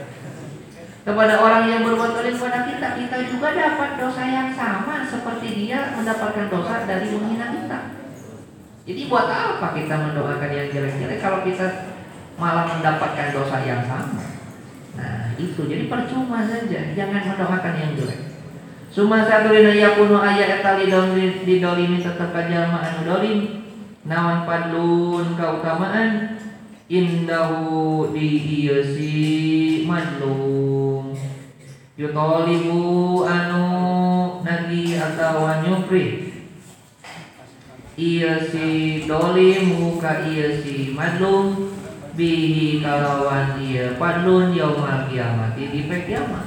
[1.01, 5.97] kepada orang yang berbuat dolim kepada kita, kita juga dapat dosa yang sama seperti dia
[5.97, 7.79] mendapatkan dosa dari menghina kita.
[8.85, 11.89] Jadi buat apa kita mendoakan yang jelek-jelek kalau kita
[12.37, 14.25] malah mendapatkan dosa yang sama?
[14.97, 18.21] Nah itu jadi percuma saja, jangan mendoakan yang jelek.
[18.91, 20.91] Suma satu dina kuno ayat etali
[21.47, 23.39] di dolimi tetap kajama anu dolim
[24.03, 26.35] nawan padlun keutamaan
[26.91, 28.27] indahu di
[28.67, 29.15] iya si
[29.87, 30.90] madlum
[31.99, 33.65] yutolibu anu
[34.43, 36.31] nagi atau nyupri
[38.01, 41.77] iya si dolimu ka iya si madlum.
[42.11, 45.55] Bihi kalawan iya padlun yaumal kiamat.
[45.55, 46.45] Di kiamat.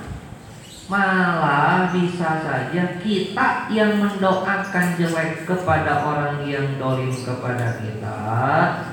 [0.85, 8.19] Malah bisa saja kita yang mendoakan jelek kepada orang yang dolim kepada kita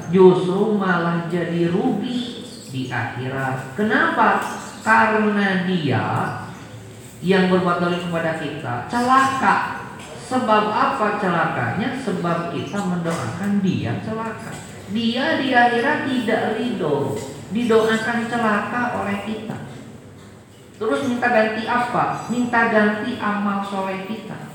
[0.07, 3.75] Justru malah jadi rugi di akhirat.
[3.75, 4.39] Kenapa?
[4.79, 6.03] Karena dia
[7.21, 9.57] yang berbuat dolim kepada kita celaka
[10.31, 11.91] Sebab apa celakanya?
[12.07, 14.55] Sebab kita mendoakan dia celaka
[14.95, 17.19] Dia di akhirat tidak ridho
[17.51, 19.71] Didoakan celaka oleh kita
[20.81, 22.25] Terus minta ganti apa?
[22.33, 24.49] Minta ganti amal soleh kita.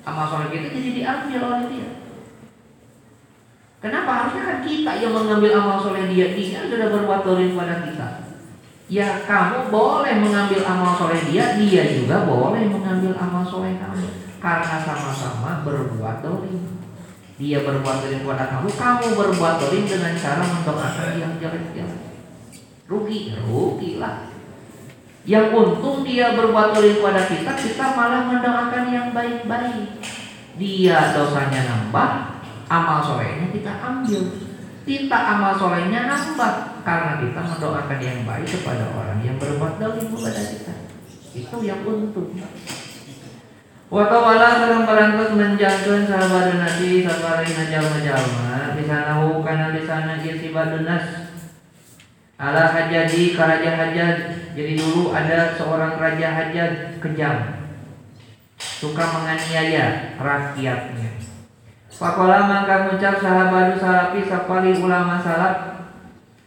[0.00, 1.88] Amal soleh kita jadi diambil oleh dia.
[3.84, 6.32] Kenapa harusnya kan kita yang mengambil amal soleh dia?
[6.32, 8.27] Dia sudah berbuat dolim pada kita.
[8.88, 14.08] Ya kamu boleh mengambil amal soleh dia, dia juga boleh mengambil amal soleh kamu.
[14.40, 16.80] Karena sama-sama berbuat dolim.
[17.36, 22.02] Dia berbuat dolim pada kamu, kamu berbuat dolim dengan cara mendoakan yang jelek-jelek.
[22.88, 24.32] Rugi, rugi lah.
[25.28, 30.00] Yang untung dia berbuat dolim kepada kita, kita malah mendoakan yang baik-baik.
[30.56, 32.10] Dia dosanya nambah,
[32.72, 34.47] amal solehnya kita ambil.
[34.88, 40.40] Kita amal solehnya nambah karena kita mendoakan yang baik kepada orang yang berbuat dolim kepada
[40.40, 40.74] kita.
[41.36, 42.32] Itu yang untung.
[43.92, 51.36] Watawala sareng parangkut menjangkeun sahabat nabi sabarina jalma-jalma bisanahu kana bisana ieu si badunas
[52.40, 54.16] ala hajadi ke raja hajat
[54.56, 57.36] jadi dulu ada seorang raja hajat kejam.
[58.56, 61.28] Suka menganiaya rakyatnya
[61.88, 65.88] Pakola maka mengucap sahabatu salafi sapali ulama salaf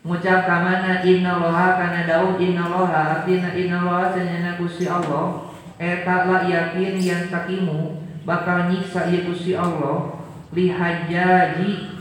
[0.06, 5.50] mengucap kamana inna loha kana daun inna loha artinya inna loha senyana kusi Allah.
[5.82, 10.22] Eta la yakin yang takimu bakal nyiksa ya kusi Allah.
[10.54, 11.98] Lihajaji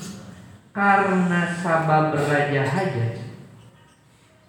[0.74, 3.31] karena sabab raja hajat.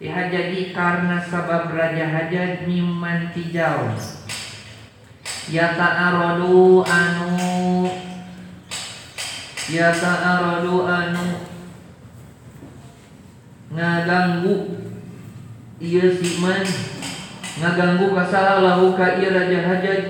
[0.01, 3.93] Jadi karena sabab Raja Hajat miman tijau
[5.45, 7.37] Ya ta'arodu anu
[9.71, 11.47] Ya ta'arodu anu
[13.71, 14.55] Ngaganggu.
[15.79, 16.59] Iya siman
[17.63, 20.03] Ngaganggu kasalah lahu ka iya Raja Hajat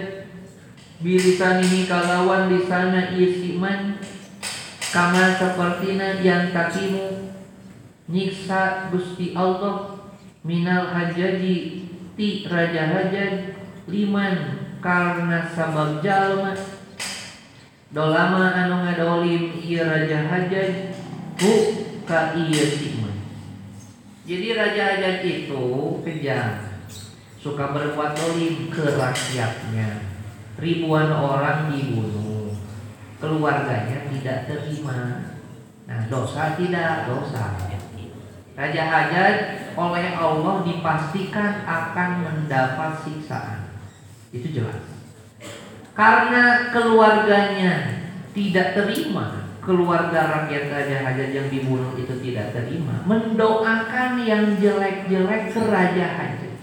[1.06, 4.02] Bilisan ini kalawan di sana iya siman
[4.92, 7.32] Kama sepertina yang takimu.
[8.12, 10.04] Nyiksa Gusti Allah.
[10.42, 11.86] Minal hajaji
[12.18, 13.56] ti raja hajaj
[13.88, 14.36] liman
[14.82, 16.58] karena sabab jalma
[17.92, 20.96] dolama anu ngadolim ieu raja hajaj
[21.40, 21.52] hu
[22.08, 22.68] ka ieu
[24.26, 25.66] jadi raja hajaj itu
[26.08, 26.72] kejam
[27.38, 30.08] suka berbuat dolim ke rakyatnya
[30.56, 32.56] ribuan orang dibunuh
[33.20, 35.30] keluarganya tidak terima
[35.86, 37.72] nah dosa tidak dosa
[38.52, 39.36] Raja Hajat
[39.80, 43.74] oleh Allah dipastikan akan mendapat siksaan.
[44.30, 45.01] Itu jelas.
[45.92, 54.56] Karena keluarganya tidak terima, keluarga rakyat Raja Hajat yang dibunuh itu tidak terima, mendoakan yang
[54.56, 56.56] jelek-jelek ke Raja Hajat.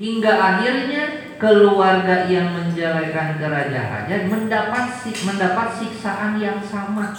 [0.00, 1.02] Hingga akhirnya
[1.36, 7.12] keluarga yang menjelekan ke Raja Hajat mendapat mendapat siksaan yang sama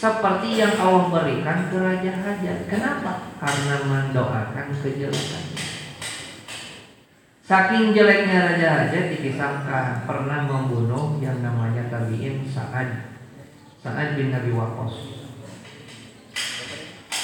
[0.00, 2.64] seperti yang Allah berikan ke raja-raja.
[2.64, 3.36] Kenapa?
[3.36, 5.69] Karena mendoakan kejelekan.
[7.50, 13.10] Saking jeleknya raja-raja dikisahkan pernah membunuh yang namanya tabiin Sa'ad
[13.82, 14.94] Sa'ad bin Nabi Waqqas.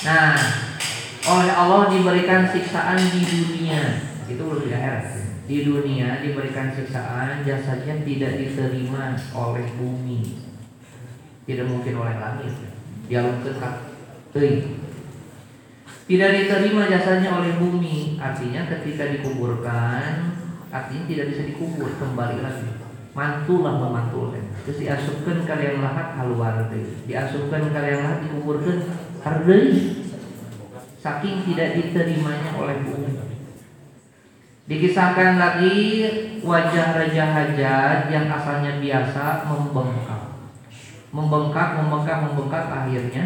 [0.02, 0.34] Nah,
[1.30, 4.02] oleh Allah diberikan siksaan di dunia.
[4.26, 5.06] Itu belum di akhirat.
[5.46, 10.46] Di dunia diberikan siksaan jasanya tidak diterima oleh bumi
[11.46, 12.52] tidak mungkin oleh langit
[13.06, 13.86] dialungkan
[14.34, 14.85] teuing
[16.06, 18.14] tidak diterima jasanya oleh bumi.
[18.16, 20.38] Artinya ketika dikuburkan
[20.70, 22.70] artinya tidak bisa dikubur kembali lagi.
[23.10, 24.54] Mantulah memantulkan.
[24.62, 26.70] Terus diasupkan kalian lahat haluar
[27.10, 28.76] diasupkan kalian lahat dikuburkan.
[29.26, 29.66] Hardei
[31.02, 33.10] saking tidak diterimanya oleh bumi.
[34.66, 35.78] Dikisahkan lagi
[36.42, 40.22] wajah Raja Hajat yang asalnya biasa membengkak.
[41.14, 43.24] Membengkak, membengkak, membengkak akhirnya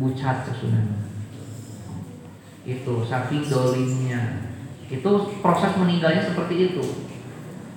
[0.00, 1.05] bucat kesunahan.
[2.66, 4.50] Itu saking dolimnya.
[4.90, 6.84] Itu proses meninggalnya seperti itu.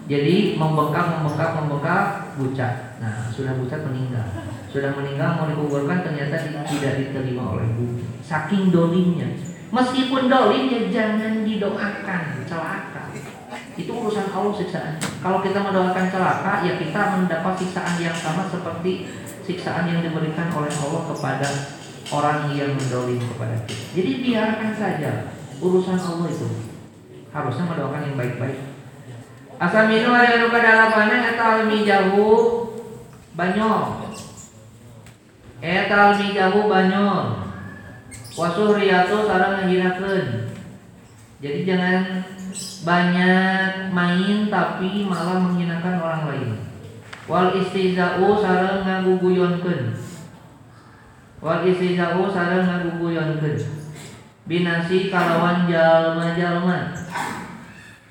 [0.10, 2.06] Jadi membengkak, membengkak, membengkak,
[2.42, 2.98] bucat.
[2.98, 4.26] Nah, sudah bucat meninggal.
[4.74, 8.02] Sudah meninggal mau dikuburkan ternyata tidak diterima oleh bumi.
[8.26, 9.30] Saking dolimnya.
[9.70, 13.10] Meskipun dolim ya jangan didoakan celaka
[13.80, 14.94] itu urusan Allah siksaan.
[15.24, 19.08] Kalau kita mendoakan celaka, ya kita mendapat siksaan yang sama seperti
[19.48, 21.50] siksaan yang diberikan oleh Allah kepada
[22.10, 23.86] orang yang mendolim kepada kita.
[23.94, 25.12] Jadi biarkan saja
[25.62, 26.48] urusan Allah itu.
[27.30, 28.60] Harusnya mendoakan yang baik-baik.
[29.60, 32.74] Asal minum ada luka dalam mana almi jauh
[33.38, 34.08] banyol.
[35.62, 37.46] Eta almi jauh banyol.
[38.34, 40.50] Wasuh riyatu sarang ngajinakeun.
[41.44, 42.24] Jadi jangan
[42.88, 46.50] banyak main tapi malah menghinakan orang lain.
[47.30, 50.09] Wal istizau sareng ngaguguyonkeun.
[51.40, 53.58] Wal istizau sareng ngaguguyonkeun.
[54.44, 56.92] Binasi kalawan jalma-jalma.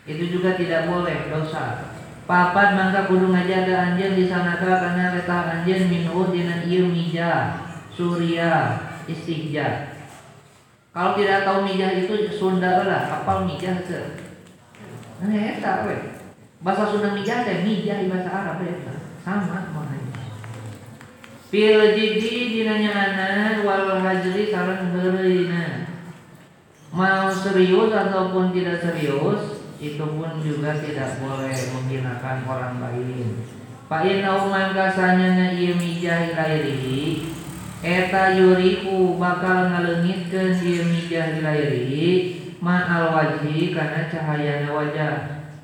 [0.08, 1.92] Itu juga tidak boleh dosa.
[2.28, 7.56] Papat mangka kudu ngajaga anjeun di sana karena letah anjeun minhu dina ieu mija,
[7.92, 9.96] surya, istihja.
[10.92, 14.00] Kalau tidak tahu mijah itu Sunda lah, kapal mijah ke
[15.18, 15.94] Nah, eta we.
[16.62, 18.94] Bahasa Sunda mijah teh mijah di bahasa Arab eta.
[19.26, 19.97] Sama maknanya.
[21.48, 25.88] Fil jiddi dina nyaanan wal hajri sareng heureuyna.
[26.92, 33.40] Mau serius ataupun tidak serius, itu pun juga tidak boleh menghinakan orang lain.
[33.88, 37.32] Pak inau mangkasanya na mijah ilairihi
[37.80, 42.08] eta yuriku bakal ngalengitkeun ieu mijah ilairihi
[42.60, 45.14] ma'al wajhi karena cahayanya wajah.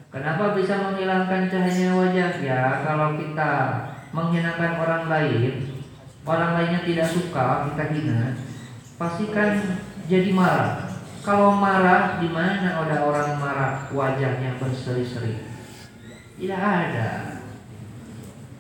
[0.09, 2.31] Kenapa bisa menghilangkan cahayanya wajah?
[2.41, 3.53] Ya, kalau kita
[4.15, 5.74] menghinakan orang lain,
[6.25, 8.37] orang lainnya tidak suka kita hina,
[8.97, 10.89] pasti kan jadi marah.
[11.25, 15.41] Kalau marah, di mana ada orang marah wajahnya berseri-seri?
[16.37, 17.41] Tidak ada.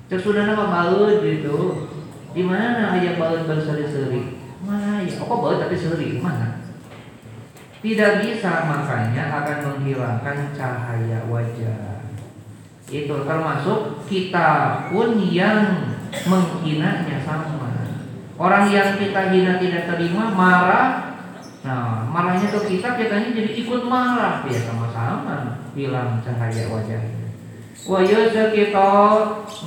[0.08, 1.88] Cek sudah nama baut gitu.
[2.32, 4.40] Di mana ayah baut berseri-seri?
[4.64, 5.20] Mana ya?
[5.20, 6.20] Kok baut tapi seri?
[6.24, 6.64] Mana?
[7.84, 12.08] Tidak bisa makanya akan menghilangkan cahaya wajah.
[12.88, 15.92] Itu termasuk kita pun yang
[16.26, 17.74] menghinanya sama.
[18.34, 21.14] Orang yang kita hina tidak terima marah.
[21.62, 24.42] Nah, marahnya ke kita, kita ini jadi ikut marah.
[24.50, 27.24] Ya sama-sama hilang cahaya wajahnya.
[27.84, 28.90] Wa kita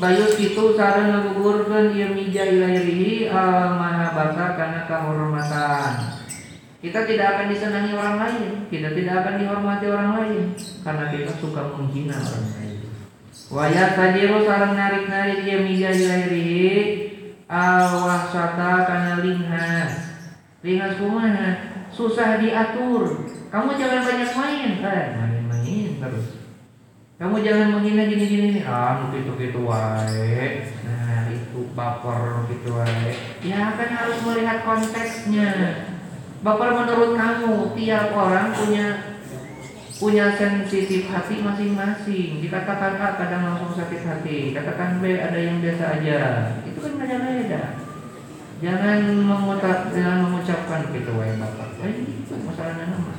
[0.02, 6.18] bayus itu sareng ngagugurkeun ieu mija ilairihi al mahabbata kana kahormatan.
[6.82, 10.44] Kita tidak akan disenangi orang lain, kita tidak akan dihormati orang lain
[10.82, 12.77] karena kita suka menghina orang lain.
[13.48, 16.74] Wayat tadiru sarang narik-narik dia mija lahirihi
[17.48, 19.94] awahsata karena linghas.
[20.60, 21.50] Linghas kumaha?
[21.88, 23.24] Susah diatur.
[23.48, 26.28] Kamu jangan banyak main, eh main-main terus.
[27.18, 28.62] Kamu jangan menghina gini-gini.
[28.68, 30.70] Ah, gitu-gitu wae.
[30.86, 33.16] Nah, itu baper gitu wae.
[33.42, 35.50] Ya kan harus melihat konteksnya.
[36.46, 39.17] Bapak menurut kamu tiap orang punya
[39.98, 42.42] punya sensitif hati masing-masing.
[42.42, 46.20] Dikatakan A kadang langsung sakit hati, katakan B ada yang biasa aja.
[46.66, 47.64] Itu kan beda-beda.
[48.58, 51.70] Jangan mengucap, jangan mengucapkan gitu wae bapak.
[51.86, 51.94] Eh,
[52.26, 53.14] itu masalahnya nama.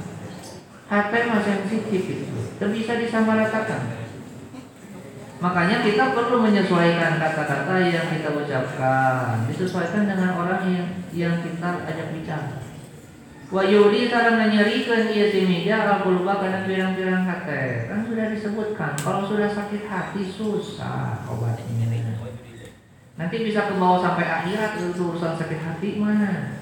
[0.89, 3.83] Hati masih sensitif itu, tidak bisa disamaratakan.
[5.39, 12.09] Makanya kita perlu menyesuaikan kata-kata yang kita ucapkan, disesuaikan dengan orang yang yang kita ajak
[12.11, 12.68] bicara.
[13.49, 17.89] Wa yuri sarang nyerikeun ieu si meja al-qulba kana pirang-pirang hate.
[17.89, 21.89] Kan sudah disebutkan kalau sudah sakit hati susah obatnya.
[23.19, 26.61] nanti bisa ke bawah sampai akhirat itu urusan sakit hati mana?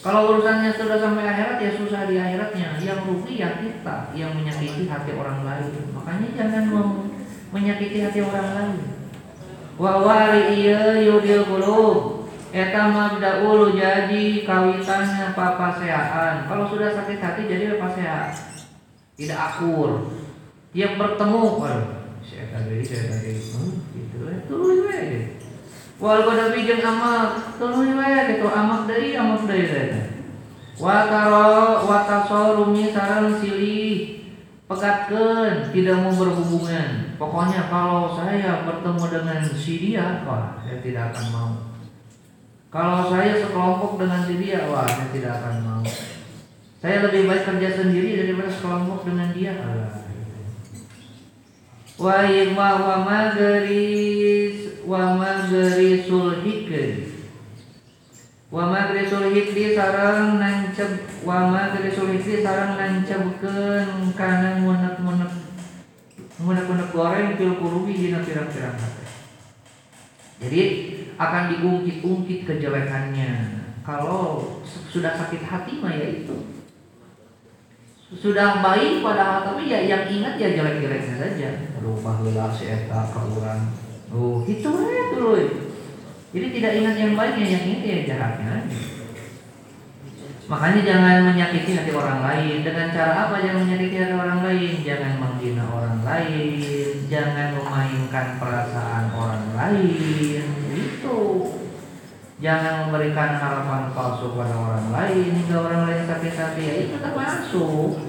[0.00, 2.78] Kalau urusannya sudah sampai akhirat ya susah di akhiratnya.
[2.78, 5.92] Yang rugi ya kita yang menyakiti hati orang lain.
[5.92, 6.64] Makanya jangan
[7.50, 8.80] menyakiti hati orang lain.
[9.74, 12.19] Wa wari iya yudil qulub
[12.50, 18.30] eta mabdaul jadi kawitannya papaseaan kalau sudah sakit hati jadi papaseaan
[19.14, 20.10] tidak akur.
[20.70, 25.02] Yang bertemu waduh saya tadi saya tadi hmm, gitu itu ya
[25.98, 29.88] wal amak tuluy wae gitu amak deui amak deui teh
[30.78, 34.20] wa taro wa tasorumi sareng silih
[34.70, 37.18] pegatkeun tidak mau berhubungan.
[37.18, 41.50] Pokoknya kalau saya bertemu dengan si dia saya tidak akan mau
[42.70, 45.82] kalau saya sekelompok dengan si dia wah saya tidak akan mau.
[46.80, 49.58] Saya lebih baik kerja sendiri daripada sekelompok dengan dia.
[51.98, 57.10] Wa wa magris wa magrisul hikri.
[58.54, 65.50] Wa magrisul hikri sarang nancep wa magrisul hikri sarang nancebkeun kana munek-munek
[66.40, 68.80] munek-munek goreng pil kurubi dina pirang-pirang
[70.40, 70.60] jadi
[71.20, 73.60] akan diungkit-ungkit kejelekannya.
[73.84, 76.36] Kalau sudah sakit hati mah ya itu.
[78.10, 81.50] Sudah baik padahal tapi ya yang ingat ya jelek-jeleknya saja.
[81.78, 83.70] Aduh baheula si eta ka urang
[84.10, 85.38] Oh, itu aja dulu.
[86.34, 88.54] Jadi tidak ingat yang baiknya, yang ingat ya jahatnya
[90.50, 92.66] Makanya jangan menyakiti hati orang lain.
[92.66, 94.72] Dengan cara apa jangan menyakiti hati orang lain?
[94.82, 97.06] Jangan menghina orang lain.
[97.06, 100.59] Jangan memainkan perasaan orang lain
[102.40, 108.00] Jangan memberikan harapan palsu pada orang lain Hingga orang lain sakit hati Ya itu termasuk.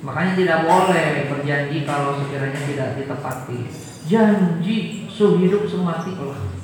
[0.00, 3.60] Makanya tidak boleh berjanji kalau sekiranya tidak ditepati.
[4.08, 6.56] Janji sehidup semati Allah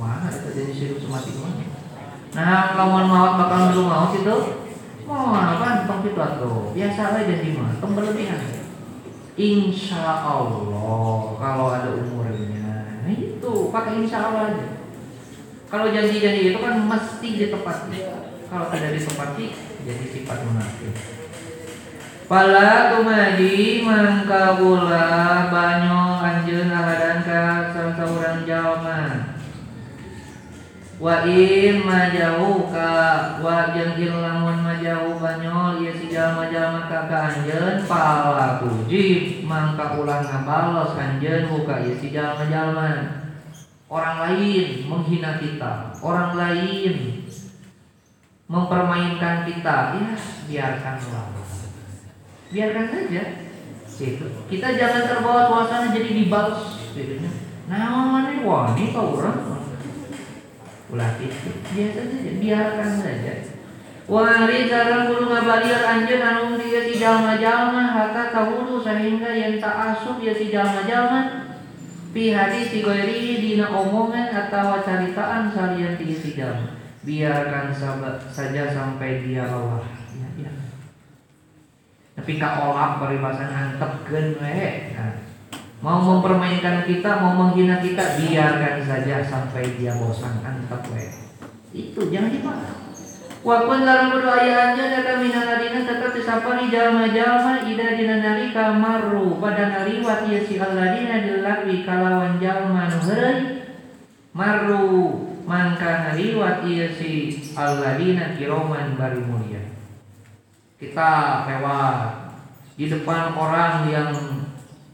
[0.00, 1.64] mana itu janji sehidup semati mana
[2.32, 4.36] nah kalau mau bakal dulu mau itu
[5.04, 8.38] mau apa tentang itu atau biasa aja janji mah tong berlebihan.
[9.34, 14.79] Insya Allah kalau ada umurnya nah itu pakai insya Allah aja
[15.70, 17.98] kalau janji-janji itu kan mesti ditepati
[18.50, 19.46] kalau tidak ditepati
[19.86, 20.92] jadi sifat munafik
[22.30, 29.34] Pala tumadi mangka bula banyo anjeun ahadan ka saurang jalma.
[31.02, 37.82] Wa in majauh ka wa jeung lamun majauh banyo ieu si jalma-jalma ka ka anjeun
[37.90, 43.26] pala tujib mangka ulang ngabalos anjeun muka ieu si jalma-jalma.
[43.90, 47.26] Orang lain menghina kita, orang lain
[48.46, 50.14] mempermainkan kita, ya
[50.46, 51.26] biarkanlah
[52.50, 53.24] biarkan saja.
[54.00, 54.24] Gitu.
[54.48, 56.78] kita jangan terbawa suasana jadi dibalas.
[56.96, 57.20] Gitu.
[57.68, 59.60] Nah mana wani kau orang?
[60.90, 62.30] Ulah itu biasa saja.
[62.38, 63.34] Biarkan saja.
[64.10, 70.18] Wari sarang bulu ngabaliar anjeun anu dia si jalma-jalma hatta tahudu sehingga yang tak asup
[70.18, 71.49] ya si jalma-jalma
[72.10, 77.72] pi hadis si goiri dina omongan atau caritaan salian ti si jalma biarkan
[78.28, 79.86] saja sampai dia Allah
[82.20, 84.92] tapi kak olap paribasan antepkeun we.
[84.92, 85.16] Nah,
[85.80, 90.84] mau mempermainkan kita mau menghina kita biarkan saja sampai dia bosan antep
[91.72, 92.79] itu jangan dipakai
[93.40, 100.28] Walaupun dalam berdoaannya data minaladina tetap disapa di jalma-jalma ida dina nalika maru pada naliwat
[100.28, 103.64] ya si alladina dilakwi kalawan jalma nuherai
[104.36, 109.64] maru mangka naliwat ya si alladina kiroman bari mulia
[110.76, 111.12] kita
[111.48, 112.32] lewat
[112.76, 114.12] di depan orang yang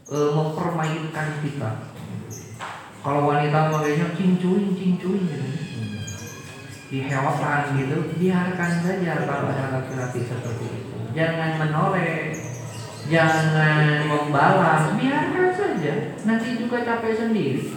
[0.03, 1.71] e, mempermainkan kita.
[2.99, 5.66] Kalau wanita makanya cincuin cincuin gitu.
[6.87, 10.95] Dihewakan gitu, biarkan saja kalau ada laki-laki seperti itu.
[11.11, 12.31] Jangan menoleh,
[13.11, 15.93] jangan membalas, biarkan saja.
[16.23, 17.75] Nanti juga capek sendiri.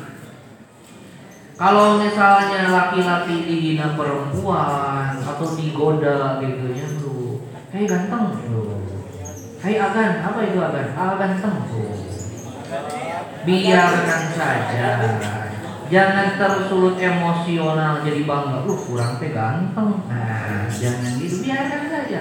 [1.59, 6.89] Kalau misalnya laki-laki dihina perempuan atau digoda gitu ya,
[7.71, 8.35] Hei ganteng.
[9.63, 10.87] Hei agan, apa itu agan?
[10.99, 11.57] Ah ganteng.
[13.47, 15.40] Biarkan saja.
[15.91, 18.63] Jangan tersulut emosional jadi bangga.
[18.63, 19.99] Uh, kurang teh ganteng.
[20.07, 21.43] Nah, jangan gitu.
[21.43, 22.21] Biarkan saja.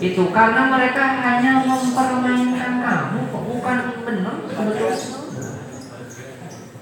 [0.00, 4.98] Itu karena mereka hanya mempermainkan kamu, bukan benar sebetulnya.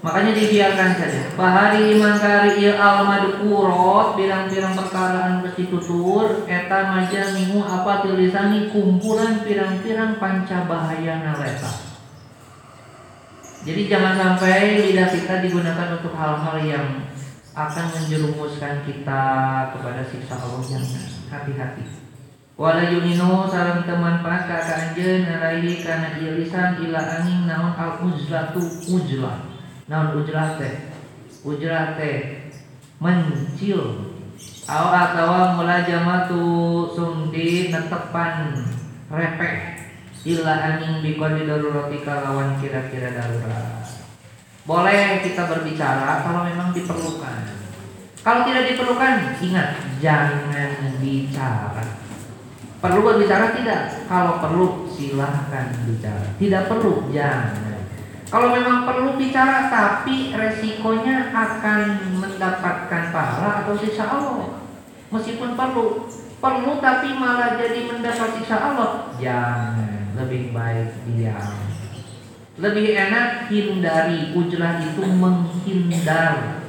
[0.00, 1.22] Makanya dibiarkan saja.
[1.36, 9.44] Bahari mangkari il al madkurot pirang-pirang perkaraan besi tutur eta maja minggu apa tulisani kumpulan
[9.44, 11.89] pirang-pirang panca bahaya nareta.
[13.60, 16.86] Jadi jangan sampai lidah kita digunakan untuk hal-hal yang
[17.52, 19.24] akan menjerumuskan kita
[19.76, 20.84] kepada siksa Allah yang
[21.28, 21.84] hati-hati.
[22.56, 28.00] Wala yunino sarang teman pas kakak anjeun alaihi kana ieu lisan ila angin naon al
[28.04, 29.44] uzlatu uzlah.
[29.88, 30.92] Naon uzlah teh?
[31.44, 32.52] Uzlah teh
[33.00, 34.12] mencil
[34.70, 36.44] Aw atawa mulajamatu
[36.94, 38.62] sumdi netepan
[39.10, 39.79] repek
[40.24, 43.84] illa angin bikoni darurati kalawan kira-kira darurat.
[44.68, 47.58] Boleh kita berbicara kalau memang diperlukan.
[48.20, 51.84] Kalau tidak diperlukan, ingat jangan bicara.
[52.80, 54.04] Perlu berbicara tidak?
[54.08, 56.36] Kalau perlu silahkan bicara.
[56.36, 57.80] Tidak perlu jangan.
[58.30, 64.62] Kalau memang perlu bicara tapi resikonya akan mendapatkan pahala atau siksa Allah.
[65.10, 66.06] Meskipun perlu,
[66.38, 69.10] perlu tapi malah jadi mendapat siksa Allah.
[69.18, 71.56] Jangan, lebih baik diam.
[72.60, 76.60] Lebih enak hindari ujlah itu menghindar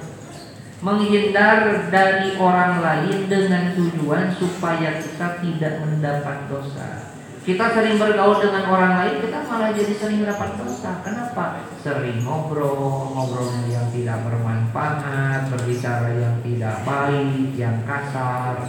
[0.82, 7.14] menghindar dari orang lain dengan tujuan supaya kita tidak mendapat dosa.
[7.42, 11.02] Kita sering bergaul dengan orang lain, kita malah jadi sering mendapat dosa.
[11.02, 11.66] Kenapa?
[11.82, 18.62] Sering ngobrol, ngobrol yang tidak bermanfaat, berbicara yang tidak baik, yang kasar.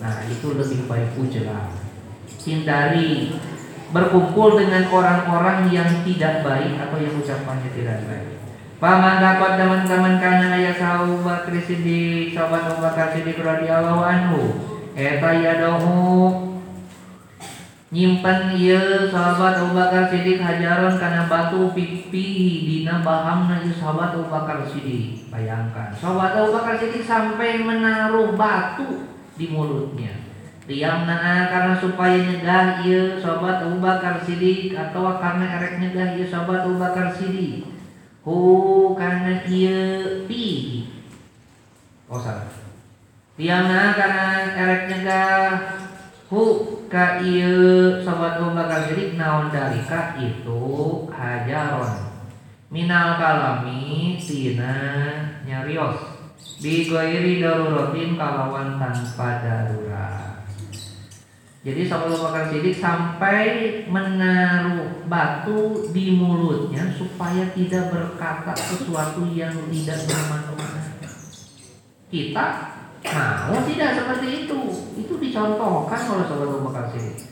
[0.00, 1.72] Nah, itu lebih baik ujlah.
[2.44, 3.32] Hindari
[3.92, 8.42] berkumpul dengan orang-orang yang tidak baik atau yang ucapannya tidak baik.
[8.82, 14.58] Paman dapat teman-teman karena ayah sahabat Bakri Siddiq Sahabat Abu Bakar Siddiq radhiyallahu anhu
[14.98, 16.50] Eta yadohu
[17.92, 24.32] Nyimpen iya sahabat Abu Bakar Siddiq hajaran karena batu pipi dina bahamna ieu sahabat Abu
[24.32, 25.28] Bakar Siddiq.
[25.28, 30.21] Bayangkan, sahabat Abu Bakar Siddiq sampai menaruh batu di mulutnya.
[30.62, 36.62] Diam naa karena supaya nyegah iya sahabat Abu Bakar atau karena erek nyegah iya sahabat
[36.62, 37.66] Abu Bakar Siddiq.
[38.22, 40.46] Hu karena ieu pi.
[42.06, 42.46] Oh salah.
[43.34, 45.50] Tiana karena erek nyegah
[46.30, 46.42] hu
[46.86, 50.62] ka ieu sobat bakal jadi naon dalika itu
[51.10, 52.06] hajaron.
[52.70, 54.78] Minal kalami tina
[55.42, 56.22] nyarios.
[56.62, 60.21] Bi goiri daruratin kalawan tanpa darurat
[61.62, 63.46] jadi Sahabat Bakar Siddiq sampai
[63.86, 71.06] menaruh batu di mulutnya supaya tidak berkata sesuatu yang tidak bermanfaat.
[72.10, 72.46] Kita
[73.14, 74.60] mau tidak seperti itu.
[75.06, 77.30] Itu dicontohkan oleh Sahabat Bakar Siddiq.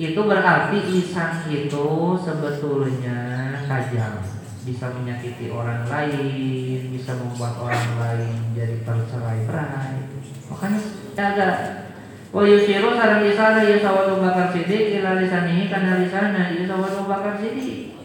[0.00, 3.20] Itu berarti lisan itu sebetulnya
[3.68, 4.16] tajam,
[4.64, 10.08] bisa menyakiti orang lain, bisa membuat orang lain jadi tercerai-berai.
[10.48, 10.80] Makanya
[11.12, 11.48] jaga
[12.36, 17.40] Wa yusiru sarang isana ya sawatu bakar sidik ila lisanihi karena lisana ya sawatu bakar
[17.40, 17.96] sidik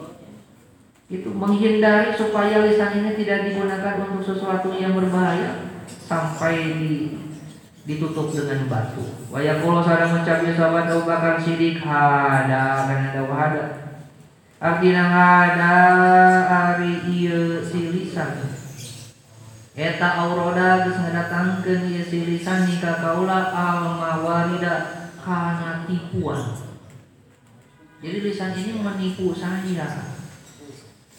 [1.11, 7.19] itu menghindari supaya lisan ini tidak digunakan untuk sesuatu yang berbahaya sampai di,
[7.83, 9.03] ditutup dengan batu.
[9.27, 13.65] Wa yaqulu sareng ngucap ya sahabat Abu Bakar Siddiq hada karena ada wahada.
[14.63, 15.75] Artinya hada
[16.47, 18.50] ari ieu si lisan
[19.71, 26.59] Eta auroda geus ngadatangkeun ieu si lisan ka kaula al mawarida kana tipuan.
[28.03, 30.11] Jadi lisan ini menipu saya.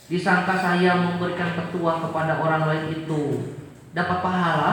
[0.04, 3.56] Disangka saya memberikan petua kepada orang lain itu
[3.96, 4.72] dapat pahala,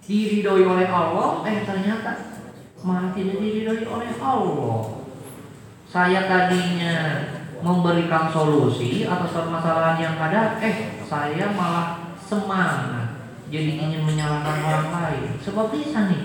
[0.00, 2.12] diridhoi oleh Allah, eh ternyata
[2.80, 5.04] malah tidak diridhoi oleh Allah.
[5.84, 6.96] Saya tadinya
[7.60, 13.16] memberikan solusi atas permasalahan yang ada, eh saya malah semangat.
[13.46, 15.30] Jadi ingin menyalahkan orang lain.
[15.38, 16.22] Sebab bisa nih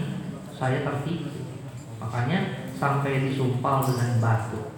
[0.57, 1.29] saya tertipu.
[2.01, 4.73] Makanya sampai disumpal dengan batu.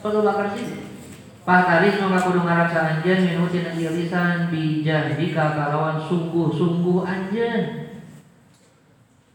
[0.00, 0.90] Kalau bakar sih.
[1.42, 7.90] Pak Taris maka kudu ngarasa anjen minutin lisan bijah jika kalawan sungguh-sungguh anjen.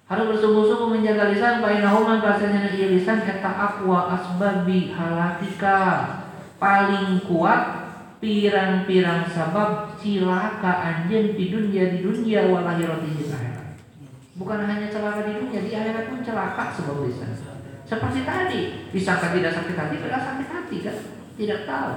[0.07, 5.79] Harus bersungguh-sungguh menjaga lisan Pak Inahuman kasihnya lisan kata akwa asbabi halatika.
[6.55, 7.86] Paling kuat
[8.17, 13.77] pirang-pirang sabab cilaka anjen di dunia di dunia walahirati di akhirat.
[14.37, 17.33] Bukan hanya celaka di dunia, di akhirat pun celaka sebab lisan.
[17.87, 18.61] Seperti tadi,
[18.91, 20.97] disangka tidak sakit hati, tidak sakit hati kan?
[21.39, 21.93] Tidak tahu.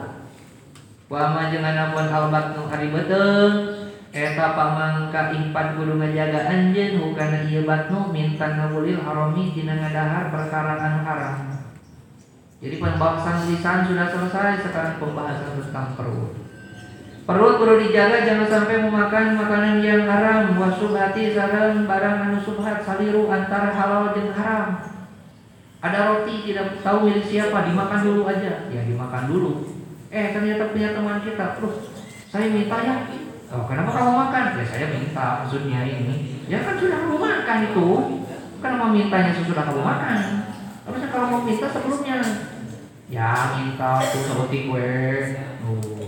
[1.10, 3.82] Wa ma jeung anamun albat nu hari beteng
[4.14, 10.78] eta pamangka impan kudu ngajaga anjeun hukana ieu batnu minta ngabulil harami dina ngadahar perkara
[10.78, 11.49] anu haram.
[12.60, 16.36] Jadi pembahasan lisan sudah selesai, sekarang pembahasan tentang perut.
[17.24, 23.32] Perut perlu dijaga jangan sampai memakan makanan yang haram, hati sarang barang anu subhat saliru
[23.32, 24.66] antara halal dan haram.
[25.80, 28.68] Ada roti tidak tahu milik siapa, dimakan dulu aja.
[28.68, 29.52] Ya dimakan dulu.
[30.10, 31.86] eh ternyata punya teman kita terus
[32.26, 33.06] saya minta ya
[33.54, 37.88] oh kenapa kamu makan ya saya minta maksudnya ini ya kan sudah kamu makan itu
[38.58, 40.18] kenapa mintanya sesudah kamu makan
[40.82, 42.18] harusnya kalau mau minta sebelumnya
[43.10, 44.90] ya minta tuh seperti gue
[45.66, 46.00] oh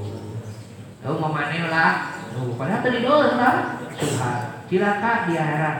[1.02, 1.94] oh mau mana lah.
[2.38, 3.56] Oh padahal tadi doang lah.
[3.98, 4.40] Subhan.
[4.70, 5.76] Cilaka di akhirat.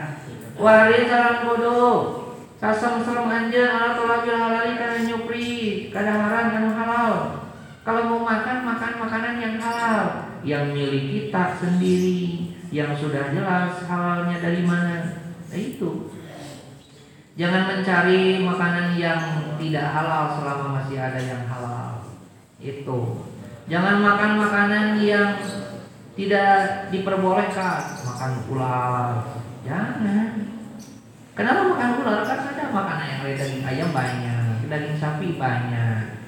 [0.58, 1.98] Waris salam bodoh.
[2.62, 5.50] Kasam serem anjeun ala tolabil halali kana nyupri
[5.90, 7.14] kadaharan anu halal.
[7.82, 14.38] Kalau mau makan makan makanan yang halal yang milik kita sendiri yang sudah jelas halalnya
[14.38, 15.26] dari mana.
[15.50, 16.06] Nah, itu
[17.38, 19.22] jangan mencari makanan yang
[19.56, 22.04] tidak halal selama masih ada yang halal
[22.60, 23.00] itu
[23.66, 25.40] jangan makan makanan yang
[26.12, 29.24] tidak diperbolehkan makan ular
[29.64, 30.52] jangan
[31.32, 32.20] Kenapa makan ular?
[32.28, 36.20] Karena ada makanan yang lain daging ayam banyak, daging sapi banyak.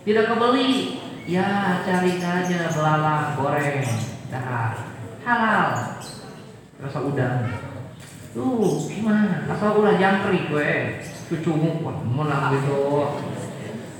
[0.00, 0.96] Tidak kebeli,
[1.28, 3.84] ya cari saja belalang goreng,
[4.32, 4.72] dah
[5.28, 5.68] halal.
[6.80, 7.69] Rasa udang.
[8.30, 9.46] Tuh gimana?
[9.50, 12.78] Asal ulah jangkrik gue, cucu mau gitu.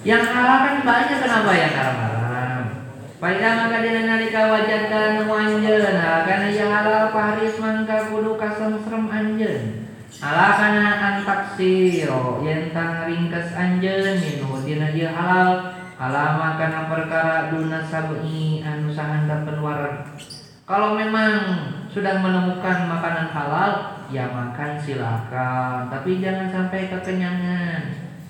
[0.07, 2.63] Yang halal kan banyak kenapa ya karam-karam?
[3.21, 9.91] Pada maka dina nalika wajatan wanjeun, karena yang halal paris mangka kudu kasem serem anjeun
[10.19, 18.61] alakana antaksiro yen tang ringkes anjeun minu dina dia halal halama kana perkara duna sabi
[18.61, 20.03] anu sahandapeun waran
[20.67, 21.39] kalau memang
[21.91, 23.73] sudah menemukan makanan halal
[24.15, 25.91] ya makan silakan.
[25.91, 27.83] Tapi jangan sampai kekenyangan.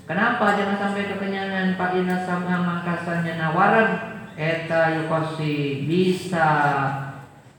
[0.09, 1.77] Kenapa jangan sampai kekenyangan?
[1.77, 3.89] Pak ina sama mangkasanya nawaran.
[4.41, 6.49] Eta yukosi bisa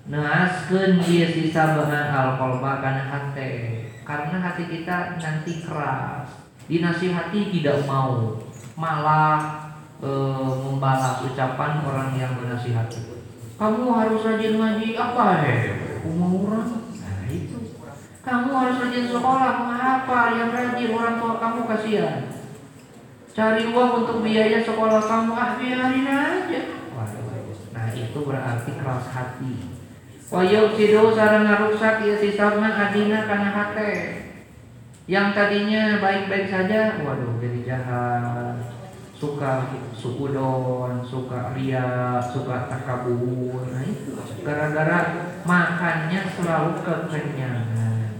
[0.10, 3.86] neaskeun dia sisa bahan alkohol kana hate.
[4.02, 6.26] Karena hati kita nanti keras.
[6.66, 8.42] Dinasihati tidak mau.
[8.74, 9.70] Malah
[10.02, 10.10] e,
[10.66, 13.22] membalas ucapan orang yang menasihati.
[13.62, 16.70] Kamu harus rajin ngaji apa ya umur orang.
[16.98, 17.58] Nah itu.
[18.22, 20.20] Kamu harus rajin sekolah mengapa?
[20.38, 22.20] Yang rajin orang tua kamu kasihan.
[23.32, 25.32] Cari uang untuk biaya sekolah kamu.
[25.34, 26.62] Ah biarin aja.
[27.72, 29.54] Nah itu berarti keras hati.
[30.32, 34.22] Wayau sido sarang ngarusak ya sisabna adina karena hate
[35.12, 38.56] yang tadinya baik-baik saja, waduh jadi jahat,
[39.22, 43.70] suka sukudon, suka ria, suka takabur.
[43.70, 48.18] Nah itu gara-gara makannya selalu kekenyangan.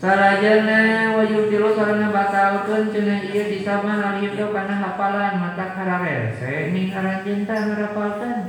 [0.00, 7.58] Sarajana wayudilo sarana batalkeun cenah ieu disama lalihdo kana hafalan mata kararese ning aranjeun teh
[7.68, 8.48] ngarapalkeun.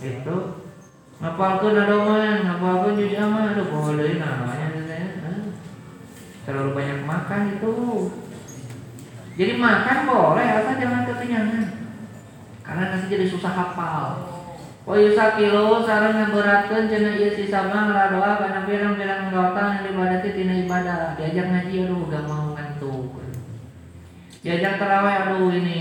[0.00, 0.36] Itu
[1.20, 3.68] ngapalkeun adoman ngapalkeun juz ama aduh
[4.00, 4.72] deui namanya
[6.46, 7.74] terlalu banyak makan itu
[9.36, 11.64] jadi makan boleh asal jangan kekenyangan.
[12.64, 14.08] Karena nanti jadi susah hafal.
[14.88, 20.64] Wa yusakilo sareng ngaberatkeun cenah ieu si sama ngaradoa kana pirang-pirang anggota yang ibadati tina
[20.64, 21.20] ibadah.
[21.20, 23.12] Diajak ngaji aduh gak mau ngantuk.
[24.40, 25.80] Diajak terawih aduh ini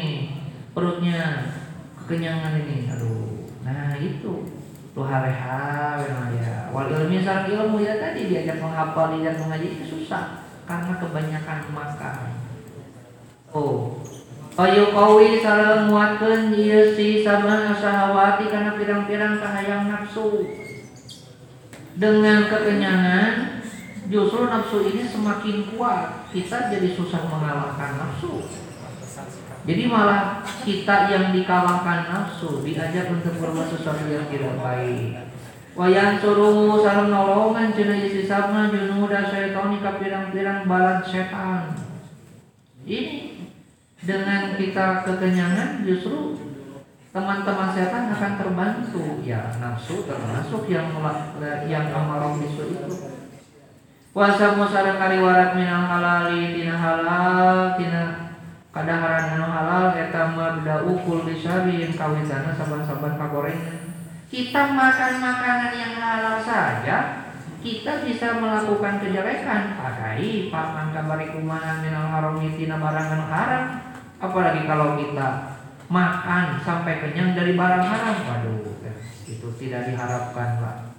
[0.75, 1.55] perutnya
[2.03, 3.47] kekenyangan ini aduh.
[3.63, 4.51] Nah itu.
[4.95, 5.95] Lu hareha
[6.35, 6.75] ya.
[6.75, 10.43] Wal ilmi sarang ilmu ya tadi diajak menghafal diajak mengaji itu susah.
[10.67, 12.44] Karena kebanyakan makan
[13.55, 13.95] oh
[14.55, 20.47] Ayo kawi sarang muatkeun ieu si sama sahawati karena pirang-pirang kahayang nafsu.
[21.99, 23.59] Dengan kekenyangan
[24.07, 26.31] justru nafsu ini semakin kuat.
[26.31, 28.47] Kita jadi susah mengalahkan nafsu.
[29.67, 35.19] Jadi malah kita yang dikalahkan nafsu diajak untuk berbuat sesuatu yang tidak baik.
[35.75, 41.75] Wayan suruh salam nolongan cina isi sama junuda syaitan pirang-pirang balat setan.
[42.87, 43.34] Ini
[44.05, 46.37] dengan kita kekenyangan justru
[47.09, 49.03] teman-teman setan akan terbantu.
[49.25, 50.93] Ya nafsu termasuk yang
[51.65, 52.93] yang amarah bisu itu.
[54.15, 58.31] Puasa musara kariwarat minal halali tina halal tina
[58.71, 63.91] kadaharan anu halal eta mabda'u kulli syariin kawitanna saban-saban kagorengan.
[64.31, 67.27] Kita makan makanan yang halal saja
[67.59, 69.75] kita bisa melakukan kejelekan.
[69.75, 75.59] Pakai paman kabari kumaha minal haram tina barang anu haram apalagi kalau kita
[75.91, 78.57] makan sampai kenyang dari barang haram waduh
[79.25, 80.95] itu tidak diharapkan Pak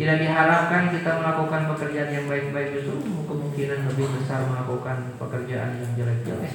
[0.00, 6.54] tidak diharapkan kita melakukan pekerjaan yang baik-baik justru kemungkinan lebih besar melakukan pekerjaan yang jelek-jelek.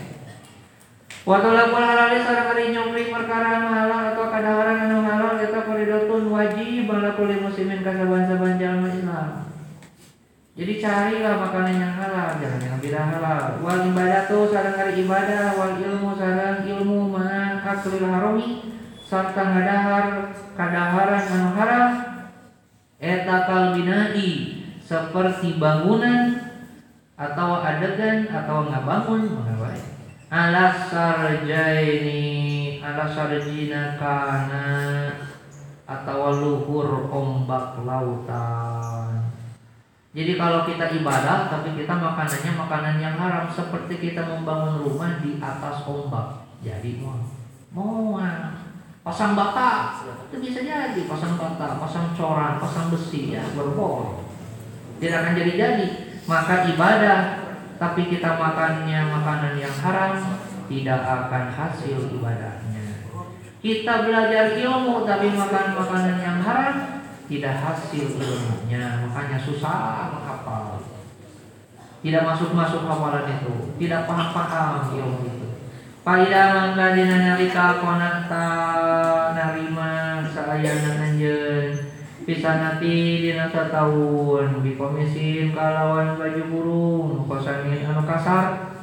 [1.26, 6.34] Waktu lakul halal sareng ari nyongri perkara anu halal atau kadaharan anu halal eta faridatun
[6.34, 9.30] wajib ala kulli muslimin kasaban-saban jalma Islam.
[10.56, 13.60] Jadi carilah makanan yang halal, jangan yang tidak halal.
[13.60, 18.64] Wal ibadatu sareng ari ibadah, wal ilmu sareng ilmu ma aklil harami
[19.06, 21.92] sarta ngadahar kadaharan anu haram
[23.04, 24.32] eta kalbinai
[24.80, 26.40] seperti bangunan
[27.20, 29.78] atau adegan atau ngabangun mengabai
[30.32, 32.24] alas sarjaini
[32.80, 34.68] alas sarjina kana
[35.86, 38.85] atau luhur ombak lautan
[40.16, 45.44] jadi kalau kita ibadah tapi kita makanannya makanan yang haram seperti kita membangun rumah di
[45.44, 46.48] atas ombak.
[46.64, 47.20] Jadi mau
[47.76, 48.16] mau
[49.04, 50.00] pasang bata
[50.32, 54.24] itu bisa jadi pasang bata, pasang coran, pasang besi ya berbol.
[55.04, 55.88] Tidak akan jadi-jadi.
[56.32, 57.20] Maka ibadah
[57.76, 60.16] tapi kita makannya makanan yang haram
[60.72, 63.04] tidak akan hasil ibadahnya.
[63.60, 66.95] Kita belajar ilmu tapi makan makanan yang haram
[67.26, 70.78] tidak hasil ilmunya makanya susah menghafal.
[72.06, 75.48] Tidak masuk-masuk hafalan itu tidak paham-paham ilmu itu.
[76.06, 78.48] Paida mangga dina nalika konata
[79.34, 81.82] narima saayana anjeun
[82.30, 88.78] nanti dina satahun bikomisin kalawan baju burung kosanin anu kasar.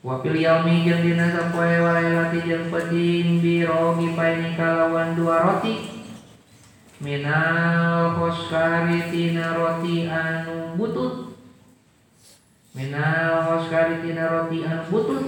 [0.00, 5.99] Wapil yaumi jeung dina sapoe walailati jeung pedin biro gipaini kalawan dua roti
[7.00, 11.32] minal khoskari tina roti anu butut.
[12.76, 15.24] Minal khoskari tina roti anu butut.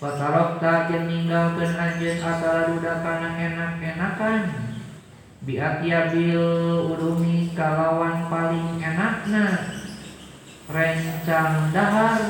[0.00, 4.48] Fatarok tak yang ninggalkan anjen asal duda enak-enakan.
[5.44, 6.46] Biat bil
[6.88, 9.76] udumi kalawan paling enakna.
[10.70, 12.20] Rencang dahar.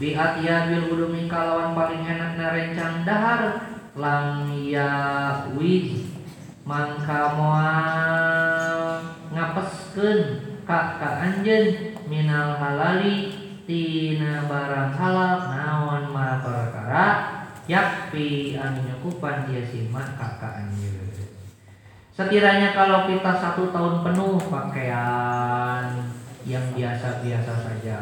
[0.00, 3.42] Biat bil udumi kalawan paling enakna rencang dahar.
[3.94, 4.90] Lang ya
[5.52, 6.13] wid
[6.64, 8.80] mangka moal
[9.36, 10.20] ngapeskeun
[10.64, 11.92] ka ka anjeun.
[12.08, 13.32] Minal halali
[13.64, 17.06] tina barang halal naon ma perkara?
[17.64, 21.12] Yakpi anu nyukupan dia simak ka ka anjeun.
[22.14, 25.90] Sekiranya kalau kita satu tahun penuh pakaian
[26.46, 27.98] yang biasa-biasa saja.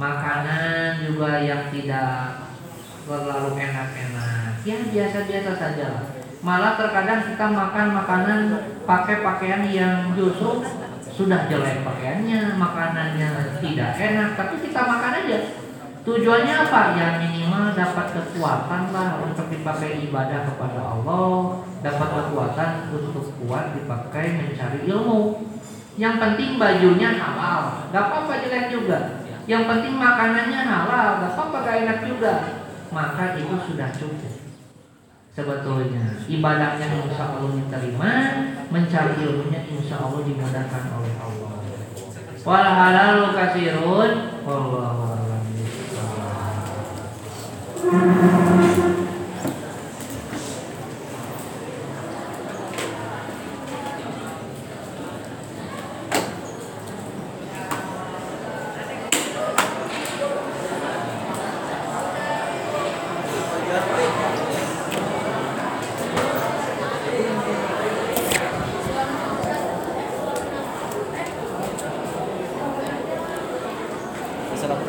[0.00, 2.48] Makanan juga yang tidak
[3.04, 4.64] terlalu enak-enak.
[4.64, 5.88] Yang biasa-biasa saja
[6.42, 8.40] malah terkadang kita makan makanan
[8.82, 10.66] pakai pakaian yang justru
[11.14, 13.30] sudah jelek pakaiannya, makanannya
[13.62, 15.38] tidak enak, tapi kita makan aja.
[16.02, 16.98] Tujuannya apa?
[16.98, 24.34] Ya minimal dapat kekuatan lah untuk dipakai ibadah kepada Allah, dapat kekuatan untuk kuat dipakai
[24.34, 25.46] mencari ilmu.
[25.94, 29.22] Yang penting bajunya halal, gak apa-apa jelek juga.
[29.46, 32.34] Yang penting makanannya halal, gak apa-apa gak enak juga.
[32.90, 34.41] Maka itu sudah cukup
[35.32, 38.12] sebetulnya ibadahnya insya Allah diterima
[38.68, 41.52] mencari ilmunya insya Allah dimudahkan oleh Allah.
[42.42, 43.32] Wal halal